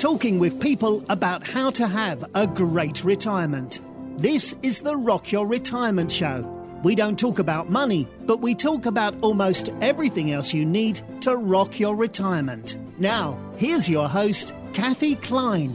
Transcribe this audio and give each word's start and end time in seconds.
talking 0.00 0.38
with 0.38 0.58
people 0.58 1.04
about 1.10 1.46
how 1.46 1.68
to 1.68 1.86
have 1.86 2.24
a 2.34 2.46
great 2.46 3.04
retirement. 3.04 3.82
This 4.16 4.56
is 4.62 4.80
the 4.80 4.96
Rock 4.96 5.30
Your 5.30 5.46
Retirement 5.46 6.10
Show. 6.10 6.40
We 6.82 6.94
don't 6.94 7.18
talk 7.18 7.38
about 7.38 7.68
money, 7.68 8.08
but 8.22 8.40
we 8.40 8.54
talk 8.54 8.86
about 8.86 9.14
almost 9.20 9.68
everything 9.82 10.32
else 10.32 10.54
you 10.54 10.64
need 10.64 11.02
to 11.20 11.36
rock 11.36 11.78
your 11.78 11.94
retirement. 11.94 12.78
Now, 12.98 13.38
here's 13.58 13.90
your 13.90 14.08
host, 14.08 14.54
Kathy 14.72 15.16
Klein. 15.16 15.74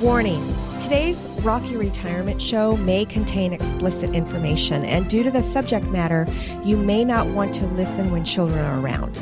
Warning 0.00 0.44
Today's 0.80 1.24
Rock 1.42 1.62
Your 1.70 1.78
Retirement 1.78 2.42
show 2.42 2.76
may 2.76 3.04
contain 3.04 3.52
explicit 3.52 4.10
information, 4.10 4.84
and 4.84 5.08
due 5.08 5.22
to 5.22 5.30
the 5.30 5.44
subject 5.52 5.86
matter, 5.86 6.26
you 6.64 6.76
may 6.76 7.04
not 7.04 7.28
want 7.28 7.54
to 7.54 7.66
listen 7.68 8.10
when 8.10 8.24
children 8.24 8.58
are 8.64 8.80
around. 8.80 9.20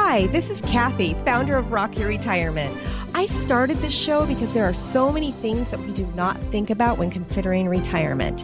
Hi, 0.00 0.26
this 0.28 0.48
is 0.48 0.60
Kathy, 0.62 1.12
founder 1.24 1.56
of 1.56 1.70
Rock 1.70 1.98
Your 1.98 2.08
Retirement. 2.08 2.74
I 3.14 3.26
started 3.26 3.78
this 3.78 3.92
show 3.92 4.24
because 4.24 4.54
there 4.54 4.64
are 4.64 4.72
so 4.72 5.12
many 5.12 5.32
things 5.32 5.68
that 5.70 5.80
we 5.80 5.92
do 5.92 6.06
not 6.14 6.40
think 6.44 6.70
about 6.70 6.96
when 6.98 7.10
considering 7.10 7.68
retirement. 7.68 8.42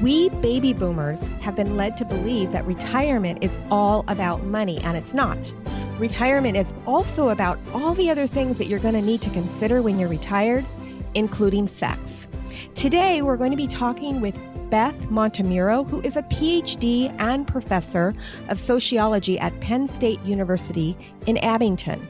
We 0.00 0.30
baby 0.30 0.72
boomers 0.72 1.20
have 1.40 1.56
been 1.56 1.76
led 1.76 1.96
to 1.98 2.06
believe 2.06 2.52
that 2.52 2.64
retirement 2.64 3.42
is 3.42 3.54
all 3.70 4.04
about 4.08 4.44
money, 4.44 4.78
and 4.78 4.96
it's 4.96 5.12
not. 5.12 5.52
Retirement 5.98 6.56
is 6.56 6.72
also 6.86 7.28
about 7.28 7.58
all 7.74 7.92
the 7.92 8.08
other 8.08 8.28
things 8.28 8.56
that 8.56 8.66
you're 8.66 8.78
going 8.78 8.94
to 8.94 9.02
need 9.02 9.20
to 9.22 9.30
consider 9.30 9.82
when 9.82 9.98
you're 9.98 10.08
retired, 10.08 10.64
including 11.12 11.68
sex. 11.68 12.17
Today, 12.78 13.22
we're 13.22 13.36
going 13.36 13.50
to 13.50 13.56
be 13.56 13.66
talking 13.66 14.20
with 14.20 14.36
Beth 14.70 14.94
Montemurro, 15.10 15.84
who 15.90 16.00
is 16.02 16.14
a 16.14 16.22
PhD 16.22 17.12
and 17.18 17.44
professor 17.44 18.14
of 18.50 18.60
sociology 18.60 19.36
at 19.36 19.58
Penn 19.60 19.88
State 19.88 20.20
University 20.22 20.96
in 21.26 21.38
Abington. 21.38 22.06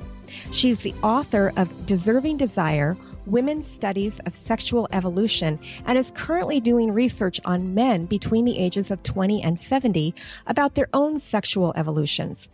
She's 0.51 0.81
the 0.81 0.93
author 1.03 1.55
of 1.57 1.87
Deserving 1.87 2.37
Desire 2.37 2.99
Women's 3.25 3.67
Stories 3.67 4.21
of 4.27 4.35
Sexual 4.35 4.91
Evolution 4.93 5.59
and 5.87 5.97
is 5.97 6.13
currently 6.15 6.61
doing 6.61 6.93
research 6.93 7.41
on 7.47 7.73
men 7.73 8.05
between 8.05 8.45
the 8.45 8.59
ages 8.59 8.91
of 8.91 9.03
20 9.05 9.43
and 9.43 9.59
70 9.59 10.15
about 10.49 10.75
their 10.75 10.91
own 10.93 11.19
sexual 11.19 11.73
evolutions. 11.77 12.47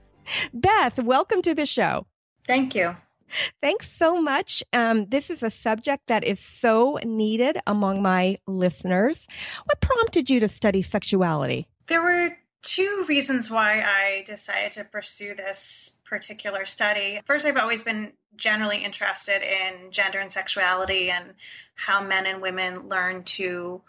Beth, 0.52 1.00
welcome 1.00 1.42
to 1.42 1.52
the 1.52 1.66
show. 1.66 2.06
Thank 2.46 2.76
you. 2.76 2.94
Thanks 3.60 3.90
so 3.90 4.20
much. 4.20 4.62
Um, 4.72 5.06
this 5.06 5.30
is 5.30 5.42
a 5.42 5.50
subject 5.50 6.06
that 6.08 6.24
is 6.24 6.40
so 6.40 6.98
needed 7.04 7.58
among 7.66 8.02
my 8.02 8.38
listeners. 8.46 9.26
What 9.64 9.80
prompted 9.80 10.30
you 10.30 10.40
to 10.40 10.48
study 10.48 10.82
sexuality? 10.82 11.66
There 11.86 12.02
were 12.02 12.36
two 12.62 13.04
reasons 13.08 13.50
why 13.50 13.82
I 13.82 14.24
decided 14.26 14.72
to 14.72 14.84
pursue 14.84 15.34
this 15.34 15.90
particular 16.04 16.66
study. 16.66 17.20
First, 17.26 17.46
I've 17.46 17.56
always 17.56 17.82
been 17.82 18.12
generally 18.36 18.78
interested 18.78 19.42
in 19.42 19.90
gender 19.90 20.18
and 20.18 20.32
sexuality 20.32 21.10
and 21.10 21.34
how 21.74 22.02
men 22.02 22.26
and 22.26 22.40
women 22.40 22.88
learn 22.88 23.24
to 23.24 23.82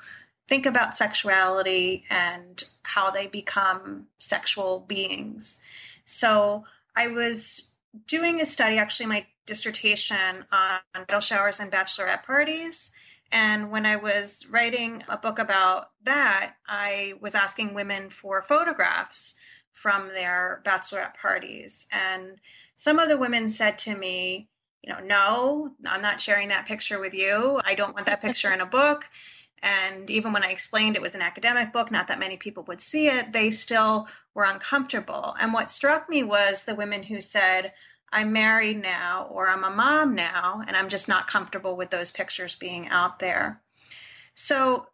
think 0.48 0.66
about 0.66 0.98
sexuality 0.98 2.04
and 2.09 2.64
how 2.84 3.12
they 3.12 3.28
become 3.28 4.08
sexual 4.20 4.80
beings. 4.88 5.59
So 6.06 6.66
I 6.96 7.08
was 7.08 7.72
doing 8.08 8.42
a 8.42 8.46
study, 8.46 8.78
actually, 8.78 9.08
my 9.08 9.26
dissertation 9.46 10.46
on 10.52 10.80
bridal 10.94 11.22
showers 11.22 11.60
and 11.60 11.72
bachelorette 11.72 12.24
parties. 12.24 12.92
And 13.32 13.72
when 13.72 13.86
I 13.86 13.96
was 13.96 14.46
writing 14.50 15.04
a 15.10 15.18
book 15.18 15.40
about 15.40 15.90
that, 16.04 16.54
I 16.68 17.14
was 17.22 17.36
asking 17.36 17.74
women 17.74 18.10
for 18.10 18.42
photographs 18.42 19.36
from 19.72 20.08
their 20.10 20.62
bachelorette 20.66 21.16
parties. 21.16 21.88
And 21.92 22.40
some 22.76 23.00
of 23.00 23.10
the 23.10 23.18
women 23.18 23.50
said 23.50 23.78
to 23.80 23.96
me, 23.96 24.50
you 24.84 24.94
know, 24.94 25.00
no, 25.00 25.72
I'm 25.86 26.02
not 26.02 26.22
sharing 26.22 26.50
that 26.50 26.68
picture 26.68 27.00
with 27.00 27.14
you. 27.14 27.59
I 27.66 27.74
don't 27.74 27.96
want 27.96 28.06
that 28.06 28.22
picture 28.22 28.54
in 28.54 28.62
a 28.62 28.66
book. 28.66 29.06
And 29.64 30.12
even 30.12 30.31
when 30.31 30.44
I 30.44 30.52
explained 30.52 30.96
it 30.96 31.02
was 31.02 31.16
an 31.16 31.24
academic 31.24 31.74
book, 31.74 31.90
not 31.92 32.08
that 32.09 32.19
many 32.19 32.38
people 32.38 32.64
would 32.68 32.81
see 32.81 33.08
it, 33.08 33.34
they 33.34 33.50
still 33.50 34.08
were 34.36 34.44
uncomfortable. 34.44 35.36
And 35.40 35.53
what 35.53 35.72
struck 35.72 36.08
me 36.08 36.24
was 36.24 36.64
the 36.64 36.75
women 36.75 37.02
who 37.02 37.19
said, 37.19 37.74
I'm 38.12 38.34
married 38.34 38.82
now 38.82 39.28
or 39.32 39.48
I'm 39.48 39.64
a 39.64 39.70
mom 39.70 40.16
now, 40.16 40.64
and 40.66 40.76
I'm 40.76 40.90
just 40.90 41.08
not 41.08 41.28
comfortable 41.28 41.76
with 41.76 41.90
those 41.90 42.12
pictures 42.12 42.56
being 42.56 42.88
out 42.88 43.20
there. 43.20 43.62
So 44.36 44.88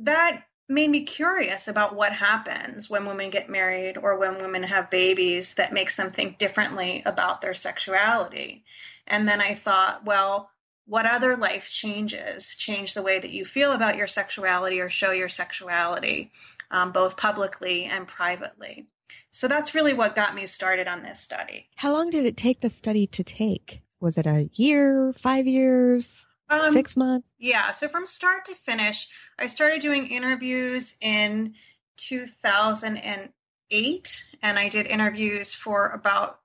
that 0.00 0.44
made 0.68 0.88
me 0.88 1.02
curious 1.02 1.66
about 1.66 1.96
what 1.96 2.12
happens 2.12 2.88
when 2.88 3.04
women 3.04 3.28
get 3.28 3.50
married 3.50 3.98
or 3.98 4.16
when 4.16 4.40
women 4.40 4.62
have 4.62 4.88
babies 4.88 5.54
that 5.54 5.72
makes 5.72 5.96
them 5.96 6.12
think 6.12 6.38
differently 6.38 7.02
about 7.04 7.40
their 7.40 7.54
sexuality. 7.54 8.64
And 9.06 9.28
then 9.28 9.40
I 9.40 9.56
thought, 9.56 10.04
well, 10.04 10.50
what 10.86 11.06
other 11.06 11.36
life 11.36 11.68
changes 11.68 12.54
change 12.56 12.94
the 12.94 13.02
way 13.02 13.18
that 13.18 13.30
you 13.30 13.44
feel 13.44 13.72
about 13.72 13.96
your 13.96 14.06
sexuality 14.06 14.80
or 14.80 14.88
show 14.88 15.10
your 15.10 15.28
sexuality, 15.28 16.30
um, 16.70 16.92
both 16.92 17.16
publicly 17.16 17.84
and 17.84 18.06
privately. 18.06 18.86
So 19.32 19.48
that's 19.48 19.74
really 19.74 19.92
what 19.92 20.16
got 20.16 20.34
me 20.34 20.46
started 20.46 20.88
on 20.88 21.02
this 21.02 21.20
study. 21.20 21.68
How 21.76 21.92
long 21.92 22.08
did 22.10 22.26
it 22.26 22.36
take 22.36 22.60
the 22.60 22.70
study 22.70 23.06
to 23.08 23.22
take? 23.22 23.82
Was 24.00 24.18
it 24.18 24.26
a 24.26 24.50
year, 24.54 25.12
five 25.12 25.46
years, 25.46 26.26
um, 26.48 26.72
six 26.72 26.96
months? 26.96 27.28
Yeah. 27.38 27.70
So 27.70 27.86
from 27.88 28.06
start 28.06 28.46
to 28.46 28.54
finish, 28.54 29.06
I 29.38 29.46
started 29.46 29.82
doing 29.82 30.08
interviews 30.08 30.96
in 31.00 31.54
2008, 31.98 34.24
and 34.42 34.58
I 34.58 34.68
did 34.68 34.86
interviews 34.86 35.52
for 35.52 35.90
about 35.90 36.40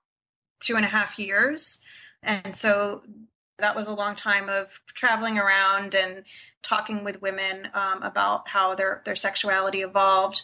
two 0.60 0.76
and 0.76 0.84
a 0.84 0.88
half 0.88 1.18
years. 1.18 1.78
And 2.22 2.54
so 2.54 3.02
that 3.58 3.74
was 3.74 3.88
a 3.88 3.94
long 3.94 4.16
time 4.16 4.48
of 4.48 4.68
traveling 4.94 5.38
around 5.38 5.94
and 5.94 6.24
talking 6.62 7.04
with 7.04 7.22
women 7.22 7.68
um, 7.74 8.02
about 8.02 8.48
how 8.48 8.74
their 8.74 9.02
their 9.04 9.16
sexuality 9.16 9.82
evolved. 9.82 10.42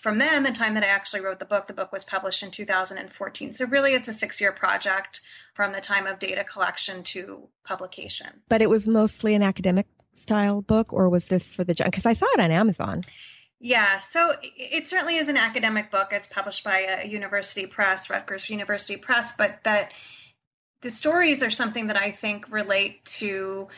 From 0.00 0.18
then, 0.18 0.42
the 0.42 0.50
time 0.50 0.74
that 0.74 0.82
I 0.82 0.88
actually 0.88 1.20
wrote 1.20 1.38
the 1.38 1.44
book, 1.44 1.66
the 1.66 1.74
book 1.74 1.92
was 1.92 2.04
published 2.04 2.42
in 2.42 2.50
2014. 2.50 3.52
So 3.52 3.66
really, 3.66 3.92
it's 3.92 4.08
a 4.08 4.12
six 4.12 4.40
year 4.40 4.52
project 4.52 5.20
from 5.54 5.72
the 5.72 5.80
time 5.80 6.06
of 6.06 6.18
data 6.18 6.42
collection 6.42 7.02
to 7.04 7.48
publication. 7.64 8.28
But 8.48 8.62
it 8.62 8.70
was 8.70 8.86
mostly 8.86 9.34
an 9.34 9.42
academic 9.42 9.86
style 10.14 10.62
book, 10.62 10.92
or 10.92 11.08
was 11.08 11.26
this 11.26 11.52
for 11.52 11.64
the 11.64 11.74
because 11.74 12.06
I 12.06 12.14
saw 12.14 12.26
it 12.32 12.40
on 12.40 12.50
Amazon. 12.50 13.04
Yeah, 13.62 13.98
so 13.98 14.34
it 14.42 14.86
certainly 14.86 15.18
is 15.18 15.28
an 15.28 15.36
academic 15.36 15.90
book. 15.90 16.08
It's 16.12 16.26
published 16.26 16.64
by 16.64 16.78
a 16.78 17.06
university 17.06 17.66
press, 17.66 18.08
Rutgers 18.08 18.48
University 18.48 18.96
Press, 18.96 19.32
but 19.36 19.58
that 19.64 19.92
the 20.80 20.90
stories 20.90 21.42
are 21.42 21.50
something 21.50 21.88
that 21.88 21.96
I 21.96 22.10
think 22.10 22.50
relate 22.50 23.04
to 23.16 23.68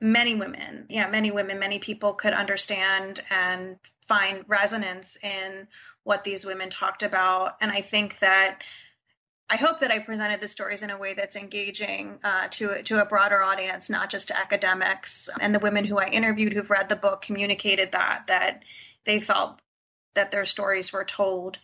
many 0.00 0.36
women. 0.36 0.86
Yeah, 0.88 1.10
many 1.10 1.32
women, 1.32 1.58
many 1.58 1.80
people 1.80 2.12
could 2.14 2.32
understand 2.32 3.20
and 3.30 3.78
find 4.08 4.44
resonance 4.48 5.16
in 5.22 5.68
what 6.04 6.24
these 6.24 6.44
women 6.44 6.70
talked 6.70 7.02
about. 7.02 7.56
And 7.60 7.70
I 7.70 7.82
think 7.82 8.18
that 8.20 8.62
I 9.50 9.56
hope 9.56 9.80
that 9.80 9.90
I 9.90 9.98
presented 9.98 10.40
the 10.40 10.48
stories 10.48 10.82
in 10.82 10.90
a 10.90 10.98
way 10.98 11.14
that's 11.14 11.36
engaging 11.36 12.18
uh, 12.22 12.48
to 12.52 12.82
to 12.82 13.00
a 13.00 13.06
broader 13.06 13.42
audience, 13.42 13.88
not 13.88 14.10
just 14.10 14.28
to 14.28 14.38
academics. 14.38 15.28
And 15.40 15.54
the 15.54 15.58
women 15.58 15.84
who 15.84 15.98
I 15.98 16.08
interviewed 16.08 16.52
who've 16.52 16.70
read 16.70 16.88
the 16.88 16.96
book 16.96 17.22
communicated 17.22 17.92
that 17.92 18.24
that 18.26 18.62
they 19.04 19.20
felt 19.20 19.60
that 20.14 20.30
their 20.30 20.44
stories 20.44 20.92
were 20.92 21.04
told 21.04 21.58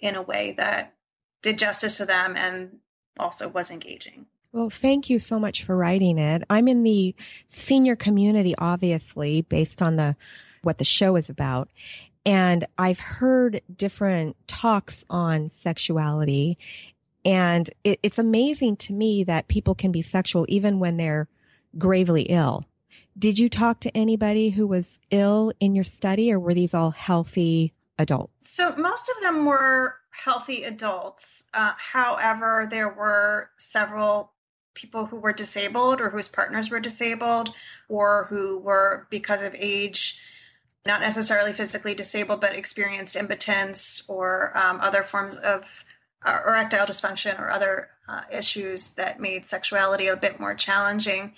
in 0.00 0.16
a 0.16 0.22
way 0.22 0.54
that 0.56 0.94
did 1.42 1.58
justice 1.58 1.98
to 1.98 2.06
them 2.06 2.36
and 2.36 2.78
also 3.18 3.48
was 3.48 3.70
engaging. 3.70 4.26
Well, 4.52 4.70
thank 4.70 5.10
you 5.10 5.18
so 5.18 5.38
much 5.38 5.64
for 5.64 5.76
writing 5.76 6.18
it. 6.18 6.42
I'm 6.48 6.68
in 6.68 6.82
the 6.82 7.14
senior 7.48 7.96
community, 7.96 8.54
obviously, 8.56 9.42
based 9.42 9.82
on 9.82 9.96
the 9.96 10.16
what 10.66 10.78
the 10.78 10.84
show 10.84 11.16
is 11.16 11.30
about. 11.30 11.70
And 12.26 12.66
I've 12.76 12.98
heard 12.98 13.62
different 13.74 14.36
talks 14.48 15.04
on 15.08 15.48
sexuality. 15.48 16.58
And 17.24 17.70
it, 17.84 18.00
it's 18.02 18.18
amazing 18.18 18.76
to 18.78 18.92
me 18.92 19.24
that 19.24 19.48
people 19.48 19.76
can 19.76 19.92
be 19.92 20.02
sexual 20.02 20.44
even 20.48 20.80
when 20.80 20.96
they're 20.96 21.28
gravely 21.78 22.22
ill. 22.22 22.64
Did 23.18 23.38
you 23.38 23.48
talk 23.48 23.80
to 23.80 23.96
anybody 23.96 24.50
who 24.50 24.66
was 24.66 24.98
ill 25.10 25.52
in 25.58 25.74
your 25.74 25.84
study, 25.84 26.32
or 26.32 26.38
were 26.38 26.52
these 26.52 26.74
all 26.74 26.90
healthy 26.90 27.72
adults? 27.98 28.50
So, 28.50 28.76
most 28.76 29.08
of 29.08 29.22
them 29.22 29.46
were 29.46 29.94
healthy 30.10 30.64
adults. 30.64 31.44
Uh, 31.54 31.72
however, 31.78 32.66
there 32.70 32.90
were 32.90 33.48
several 33.56 34.32
people 34.74 35.06
who 35.06 35.16
were 35.16 35.32
disabled 35.32 36.02
or 36.02 36.10
whose 36.10 36.28
partners 36.28 36.70
were 36.70 36.80
disabled 36.80 37.52
or 37.88 38.26
who 38.28 38.58
were, 38.58 39.06
because 39.08 39.42
of 39.42 39.54
age, 39.54 40.20
not 40.86 41.00
necessarily 41.00 41.52
physically 41.52 41.94
disabled, 41.94 42.40
but 42.40 42.54
experienced 42.54 43.16
impotence 43.16 44.02
or 44.08 44.56
um, 44.56 44.80
other 44.80 45.02
forms 45.02 45.36
of 45.36 45.64
uh, 46.24 46.38
erectile 46.46 46.86
dysfunction 46.86 47.38
or 47.40 47.50
other 47.50 47.88
uh, 48.08 48.22
issues 48.32 48.90
that 48.90 49.20
made 49.20 49.46
sexuality 49.46 50.08
a 50.08 50.16
bit 50.16 50.40
more 50.40 50.54
challenging. 50.54 51.32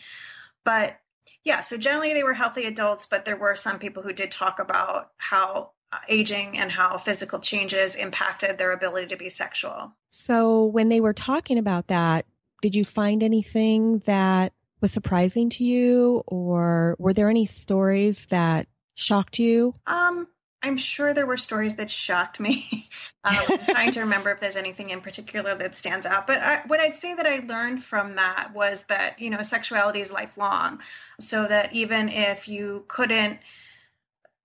But 0.65 0.99
yeah, 1.45 1.61
so 1.61 1.77
generally 1.77 2.15
they 2.15 2.23
were 2.23 2.35
healthy 2.35 2.65
adults, 2.65 3.06
but 3.06 3.25
there 3.25 3.37
were 3.37 3.56
some 3.56 3.79
people 3.79 4.03
who 4.03 4.12
did 4.12 4.31
talk 4.31 4.59
about 4.59 5.11
how 5.17 5.71
uh, 5.93 5.97
aging 6.09 6.59
and 6.59 6.71
how 6.71 6.99
physical 6.99 7.39
changes 7.39 7.95
impacted 7.95 8.59
their 8.59 8.73
ability 8.73 9.09
to 9.09 9.17
be 9.17 9.29
sexual. 9.29 9.93
So 10.11 10.67
when 10.67 10.89
they 10.89 11.00
were 11.00 11.15
talking 11.15 11.59
about 11.59 11.89
that, 11.89 12.27
did 12.61 12.75
you 12.75 12.85
find 12.85 13.23
anything 13.23 14.00
that 14.05 14.53
was 14.81 14.93
surprising 14.93 15.50
to 15.50 15.65
you 15.65 16.23
or 16.27 16.97
were 16.99 17.12
there 17.12 17.31
any 17.31 17.47
stories 17.47 18.27
that 18.31 18.69
shocked 18.99 19.39
you? 19.39 19.75
Um, 19.87 20.29
I'm 20.62 20.77
sure 20.77 21.15
there 21.15 21.27
were 21.27 21.37
stories 21.37 21.77
that 21.77 21.91
shocked 21.91 22.41
me. 22.41 22.89
um, 23.25 23.39
I'm 23.49 23.65
trying 23.67 23.93
to 23.93 24.00
remember 24.00 24.31
if 24.31 24.41
there's 24.41 24.56
anything 24.56 24.91
in 24.91 25.00
particular 25.00 25.55
that 25.55 25.75
stands 25.75 26.05
out. 26.05 26.27
But 26.27 26.39
I, 26.39 26.62
what 26.67 26.81
I'd 26.81 26.97
say 26.97 27.15
that 27.15 27.27
I 27.27 27.39
learned 27.47 27.85
from 27.85 28.17
that 28.17 28.53
was 28.55 28.83
that, 28.85 29.21
you 29.21 29.31
know, 29.31 29.43
sexuality 29.43 30.00
is 30.00 30.11
lifelong. 30.11 30.81
So 31.21 31.47
that 31.47 31.73
even 31.75 32.09
if 32.09 32.49
you 32.49 32.85
couldn't 32.89 33.39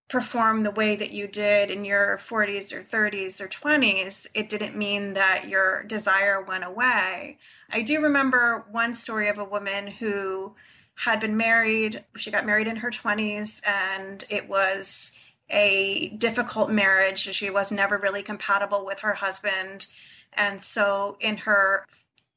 perform 0.08 0.62
the 0.62 0.72
way 0.72 0.96
that 0.96 1.12
you 1.12 1.28
did 1.28 1.72
in 1.72 1.84
your 1.86 2.20
40s 2.30 2.72
or 2.72 2.84
30s 2.84 3.42
or 3.42 3.48
20s, 3.48 4.28
it 4.36 4.50
didn't 4.50 4.78
mean 4.78 5.14
that 5.14 5.50
your 5.50 5.84
desire 5.84 6.40
went 6.40 6.64
away. 6.64 7.40
I 7.72 7.82
do 7.82 8.02
remember 8.02 8.66
one 8.70 8.94
story 8.94 9.30
of 9.30 9.40
a 9.40 9.44
woman 9.44 9.88
who 9.88 10.54
had 10.96 11.20
been 11.20 11.38
married. 11.38 12.04
She 12.18 12.32
got 12.32 12.46
married 12.46 12.68
in 12.68 12.78
her 12.78 12.92
20s, 12.92 13.62
and 13.68 14.24
it 14.30 14.48
was 14.48 15.12
a 15.50 16.10
difficult 16.10 16.70
marriage. 16.70 17.20
She 17.20 17.50
was 17.50 17.72
never 17.72 17.98
really 17.98 18.24
compatible 18.24 18.86
with 18.86 19.00
her 19.00 19.14
husband. 19.14 19.88
And 20.34 20.62
so 20.64 21.18
in 21.20 21.38
her 21.38 21.86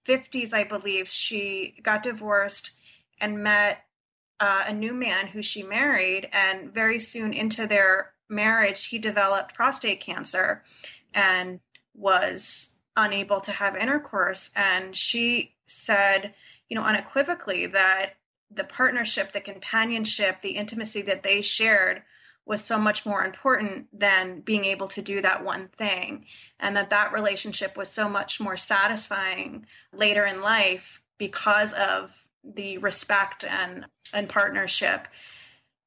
50s, 0.06 0.53
I 0.53 0.64
believe, 0.64 1.08
she 1.08 1.75
got 1.82 2.03
divorced 2.03 2.73
and 3.20 3.43
met 3.43 3.85
uh, 4.41 4.64
a 4.67 4.73
new 4.73 4.93
man 4.93 5.26
who 5.26 5.43
she 5.43 5.62
married, 5.62 6.29
and 6.32 6.73
very 6.73 7.00
soon 7.00 7.32
into 7.32 7.67
their 7.67 8.12
marriage, 8.29 8.87
he 8.87 8.99
developed 8.99 9.55
prostate 9.55 10.00
cancer 10.00 10.62
and 11.14 11.61
was 11.94 12.73
unable 12.97 13.41
to 13.41 13.53
have 13.53 13.76
intercourse. 13.76 14.50
And 14.55 14.94
she 14.94 15.55
said, 15.67 16.35
you 16.69 16.76
know, 16.76 16.85
unequivocally 16.85 17.67
that 17.67 18.17
the 18.50 18.64
partnership, 18.64 19.32
the 19.32 19.40
companionship, 19.40 20.40
the 20.43 20.50
intimacy 20.50 21.02
that 21.02 21.22
they 21.22 21.43
shared 21.43 22.02
was 22.46 22.62
so 22.62 22.78
much 22.78 23.04
more 23.04 23.25
important 23.25 23.87
than 23.98 24.40
being 24.40 24.64
able 24.64 24.87
to 24.87 25.02
do 25.02 25.20
that 25.20 25.44
one 25.44 25.69
thing 25.76 26.26
and 26.60 26.76
that 26.76 26.90
that 26.90 27.12
relationship 27.12 27.76
was 27.76 27.88
so 27.88 28.08
much 28.08 28.38
more 28.40 28.56
satisfying 28.56 29.66
later 29.93 30.25
in 30.25 30.40
life 30.40 31.02
because 31.19 31.72
of 31.72 32.10
the 32.44 32.78
respect 32.78 33.43
and 33.44 33.87
and 34.14 34.28
partnership. 34.28 35.08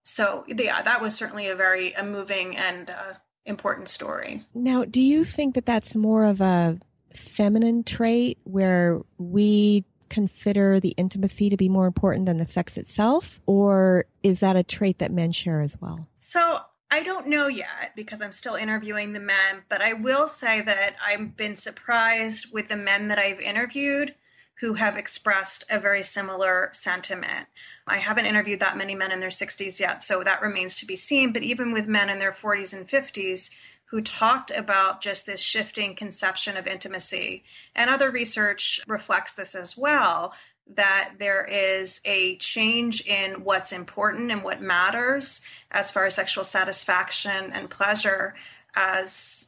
So 0.03 0.43
yeah, 0.47 0.81
that 0.81 1.01
was 1.01 1.15
certainly 1.15 1.47
a 1.47 1.55
very 1.55 1.93
a 1.93 2.03
moving 2.03 2.57
and 2.57 2.89
uh, 2.89 3.13
important 3.45 3.87
story. 3.87 4.45
Now, 4.53 4.83
do 4.83 5.01
you 5.01 5.23
think 5.23 5.55
that 5.55 5.65
that's 5.65 5.95
more 5.95 6.25
of 6.25 6.41
a 6.41 6.77
feminine 7.15 7.83
trait 7.83 8.37
where 8.43 8.99
we 9.17 9.85
consider 10.09 10.79
the 10.79 10.89
intimacy 10.97 11.49
to 11.49 11.57
be 11.57 11.69
more 11.69 11.87
important 11.87 12.25
than 12.25 12.37
the 12.37 12.45
sex 12.45 12.77
itself, 12.77 13.39
or 13.45 14.05
is 14.23 14.39
that 14.41 14.55
a 14.55 14.63
trait 14.63 14.99
that 14.99 15.11
men 15.11 15.31
share 15.31 15.61
as 15.61 15.79
well? 15.81 16.07
So 16.19 16.59
I 16.91 17.03
don't 17.03 17.27
know 17.27 17.47
yet 17.47 17.93
because 17.95 18.21
I'm 18.21 18.31
still 18.31 18.55
interviewing 18.55 19.13
the 19.13 19.19
men, 19.19 19.63
but 19.69 19.81
I 19.81 19.93
will 19.93 20.27
say 20.27 20.61
that 20.61 20.95
I've 21.05 21.37
been 21.37 21.55
surprised 21.55 22.51
with 22.51 22.67
the 22.67 22.75
men 22.75 23.09
that 23.09 23.19
I've 23.19 23.39
interviewed 23.39 24.15
who 24.59 24.73
have 24.73 24.97
expressed 24.97 25.63
a 25.69 25.79
very 25.79 26.03
similar 26.03 26.69
sentiment. 26.73 27.47
I 27.87 27.97
haven't 27.97 28.25
interviewed 28.25 28.59
that 28.59 28.77
many 28.77 28.93
men 28.93 29.11
in 29.11 29.19
their 29.21 29.29
60s 29.29 29.79
yet, 29.79 30.03
so 30.03 30.23
that 30.23 30.41
remains 30.41 30.75
to 30.77 30.85
be 30.85 30.97
seen. 30.97 31.31
But 31.31 31.43
even 31.43 31.71
with 31.71 31.87
men 31.87 32.09
in 32.09 32.19
their 32.19 32.33
40s 32.33 32.73
and 32.73 32.87
50s 32.87 33.51
who 33.89 34.01
talked 34.01 34.51
about 34.51 35.01
just 35.01 35.25
this 35.25 35.41
shifting 35.41 35.95
conception 35.95 36.57
of 36.57 36.67
intimacy, 36.67 37.43
and 37.75 37.89
other 37.89 38.11
research 38.11 38.79
reflects 38.87 39.33
this 39.33 39.55
as 39.55 39.75
well, 39.75 40.33
that 40.75 41.13
there 41.17 41.43
is 41.45 41.99
a 42.05 42.37
change 42.37 43.01
in 43.07 43.43
what's 43.43 43.71
important 43.71 44.31
and 44.31 44.43
what 44.43 44.61
matters 44.61 45.41
as 45.71 45.89
far 45.89 46.05
as 46.05 46.13
sexual 46.13 46.43
satisfaction 46.43 47.51
and 47.53 47.69
pleasure 47.69 48.35
as 48.75 49.47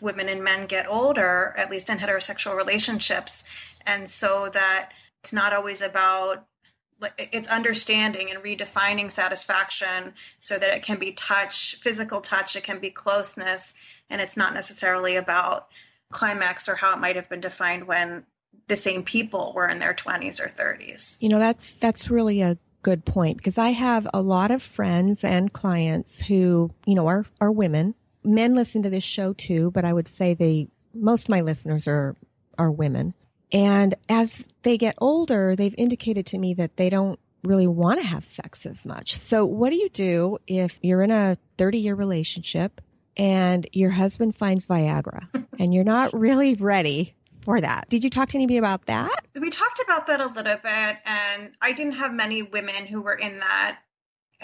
women 0.00 0.28
and 0.28 0.42
men 0.42 0.66
get 0.66 0.88
older, 0.88 1.54
at 1.56 1.70
least 1.70 1.88
in 1.88 1.98
heterosexual 1.98 2.56
relationships. 2.56 3.44
And 3.86 4.10
so 4.10 4.50
that 4.52 4.90
it's 5.22 5.32
not 5.32 5.52
always 5.52 5.82
about 5.82 6.44
it's 7.18 7.48
understanding 7.48 8.30
and 8.30 8.42
redefining 8.42 9.10
satisfaction 9.10 10.14
so 10.38 10.58
that 10.58 10.74
it 10.74 10.82
can 10.82 10.98
be 10.98 11.12
touch, 11.12 11.76
physical 11.82 12.20
touch, 12.20 12.56
it 12.56 12.64
can 12.64 12.78
be 12.78 12.90
closeness, 12.90 13.74
and 14.08 14.20
it's 14.20 14.36
not 14.36 14.54
necessarily 14.54 15.16
about 15.16 15.68
climax 16.10 16.68
or 16.68 16.74
how 16.74 16.94
it 16.94 16.98
might 16.98 17.16
have 17.16 17.28
been 17.28 17.40
defined 17.40 17.86
when 17.86 18.24
the 18.68 18.76
same 18.76 19.02
people 19.02 19.52
were 19.54 19.68
in 19.68 19.78
their 19.78 19.94
20s 19.94 20.40
or 20.40 20.48
30s. 20.48 21.16
You 21.20 21.28
know, 21.28 21.38
that's 21.38 21.74
that's 21.74 22.10
really 22.10 22.40
a 22.40 22.56
good 22.82 23.04
point 23.04 23.36
because 23.36 23.58
I 23.58 23.70
have 23.70 24.06
a 24.14 24.22
lot 24.22 24.50
of 24.50 24.62
friends 24.62 25.24
and 25.24 25.52
clients 25.52 26.20
who, 26.20 26.70
you 26.86 26.94
know, 26.94 27.06
are 27.06 27.26
are 27.40 27.52
women. 27.52 27.94
Men 28.24 28.54
listen 28.54 28.82
to 28.82 28.90
this 28.90 29.04
show 29.04 29.32
too, 29.34 29.70
but 29.72 29.84
I 29.84 29.92
would 29.92 30.08
say 30.08 30.34
the 30.34 30.68
most 30.94 31.24
of 31.24 31.28
my 31.28 31.42
listeners 31.42 31.86
are 31.86 32.16
are 32.58 32.70
women. 32.70 33.14
And 33.52 33.94
as 34.08 34.46
they 34.62 34.76
get 34.78 34.96
older, 34.98 35.54
they've 35.56 35.74
indicated 35.78 36.26
to 36.26 36.38
me 36.38 36.54
that 36.54 36.76
they 36.76 36.90
don't 36.90 37.18
really 37.44 37.66
want 37.66 38.00
to 38.00 38.06
have 38.06 38.24
sex 38.24 38.66
as 38.66 38.84
much. 38.84 39.16
So 39.16 39.44
what 39.44 39.70
do 39.70 39.76
you 39.76 39.88
do 39.88 40.38
if 40.46 40.78
you're 40.82 41.02
in 41.02 41.10
a 41.10 41.38
30 41.58 41.78
year 41.78 41.94
relationship 41.94 42.80
and 43.16 43.66
your 43.72 43.90
husband 43.90 44.36
finds 44.36 44.66
Viagra 44.66 45.28
and 45.58 45.72
you're 45.72 45.84
not 45.84 46.12
really 46.12 46.54
ready 46.54 47.14
for 47.46 47.60
that. 47.60 47.88
Did 47.88 48.02
you 48.02 48.10
talk 48.10 48.28
to 48.30 48.36
anybody 48.36 48.58
about 48.58 48.86
that? 48.86 49.24
We 49.40 49.50
talked 49.50 49.80
about 49.80 50.08
that 50.08 50.20
a 50.20 50.26
little 50.26 50.56
bit, 50.56 50.98
and 51.06 51.52
I 51.62 51.72
didn't 51.72 51.92
have 51.92 52.12
many 52.12 52.42
women 52.42 52.86
who 52.86 53.00
were 53.00 53.14
in 53.14 53.38
that 53.38 53.78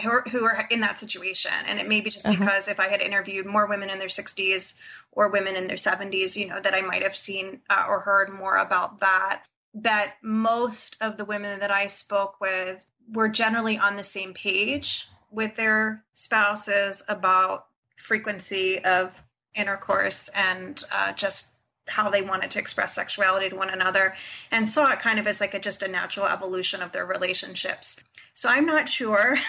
who 0.00 0.10
are, 0.10 0.22
who 0.30 0.44
are 0.44 0.66
in 0.70 0.80
that 0.80 0.98
situation. 0.98 1.52
And 1.66 1.78
it 1.78 1.88
may 1.88 2.00
be 2.00 2.10
just 2.10 2.26
uh-huh. 2.26 2.38
because 2.38 2.68
if 2.68 2.80
I 2.80 2.88
had 2.88 3.00
interviewed 3.00 3.46
more 3.46 3.66
women 3.66 3.90
in 3.90 3.98
their 3.98 4.08
60s 4.08 4.74
or 5.12 5.28
women 5.28 5.56
in 5.56 5.66
their 5.66 5.76
70s, 5.76 6.36
you 6.36 6.48
know, 6.48 6.60
that 6.60 6.74
I 6.74 6.80
might 6.80 7.02
have 7.02 7.16
seen 7.16 7.60
uh, 7.68 7.84
or 7.88 8.00
heard 8.00 8.30
more 8.30 8.56
about 8.56 9.00
that. 9.00 9.42
That 9.74 10.14
most 10.22 10.96
of 11.00 11.16
the 11.16 11.24
women 11.24 11.60
that 11.60 11.70
I 11.70 11.86
spoke 11.86 12.40
with 12.40 12.84
were 13.10 13.28
generally 13.28 13.78
on 13.78 13.96
the 13.96 14.04
same 14.04 14.34
page 14.34 15.08
with 15.30 15.56
their 15.56 16.04
spouses 16.14 17.02
about 17.08 17.66
frequency 17.96 18.84
of 18.84 19.18
intercourse 19.54 20.28
and 20.34 20.82
uh, 20.92 21.12
just 21.12 21.46
how 21.88 22.10
they 22.10 22.22
wanted 22.22 22.50
to 22.52 22.58
express 22.58 22.94
sexuality 22.94 23.48
to 23.48 23.56
one 23.56 23.70
another 23.70 24.14
and 24.50 24.68
saw 24.68 24.90
it 24.90 25.00
kind 25.00 25.18
of 25.18 25.26
as 25.26 25.40
like 25.40 25.54
a 25.54 25.58
just 25.58 25.82
a 25.82 25.88
natural 25.88 26.26
evolution 26.26 26.80
of 26.80 26.92
their 26.92 27.04
relationships 27.04 27.96
so 28.34 28.48
i'm 28.48 28.66
not 28.66 28.88
sure. 28.88 29.36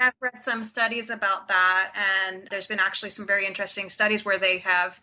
I've 0.00 0.12
read 0.20 0.42
some 0.42 0.62
studies 0.64 1.10
about 1.10 1.48
that 1.48 1.92
and 2.28 2.48
there's 2.50 2.66
been 2.66 2.80
actually 2.80 3.10
some 3.10 3.26
very 3.26 3.46
interesting 3.46 3.88
studies 3.88 4.24
where 4.24 4.38
they 4.38 4.58
have 4.58 4.98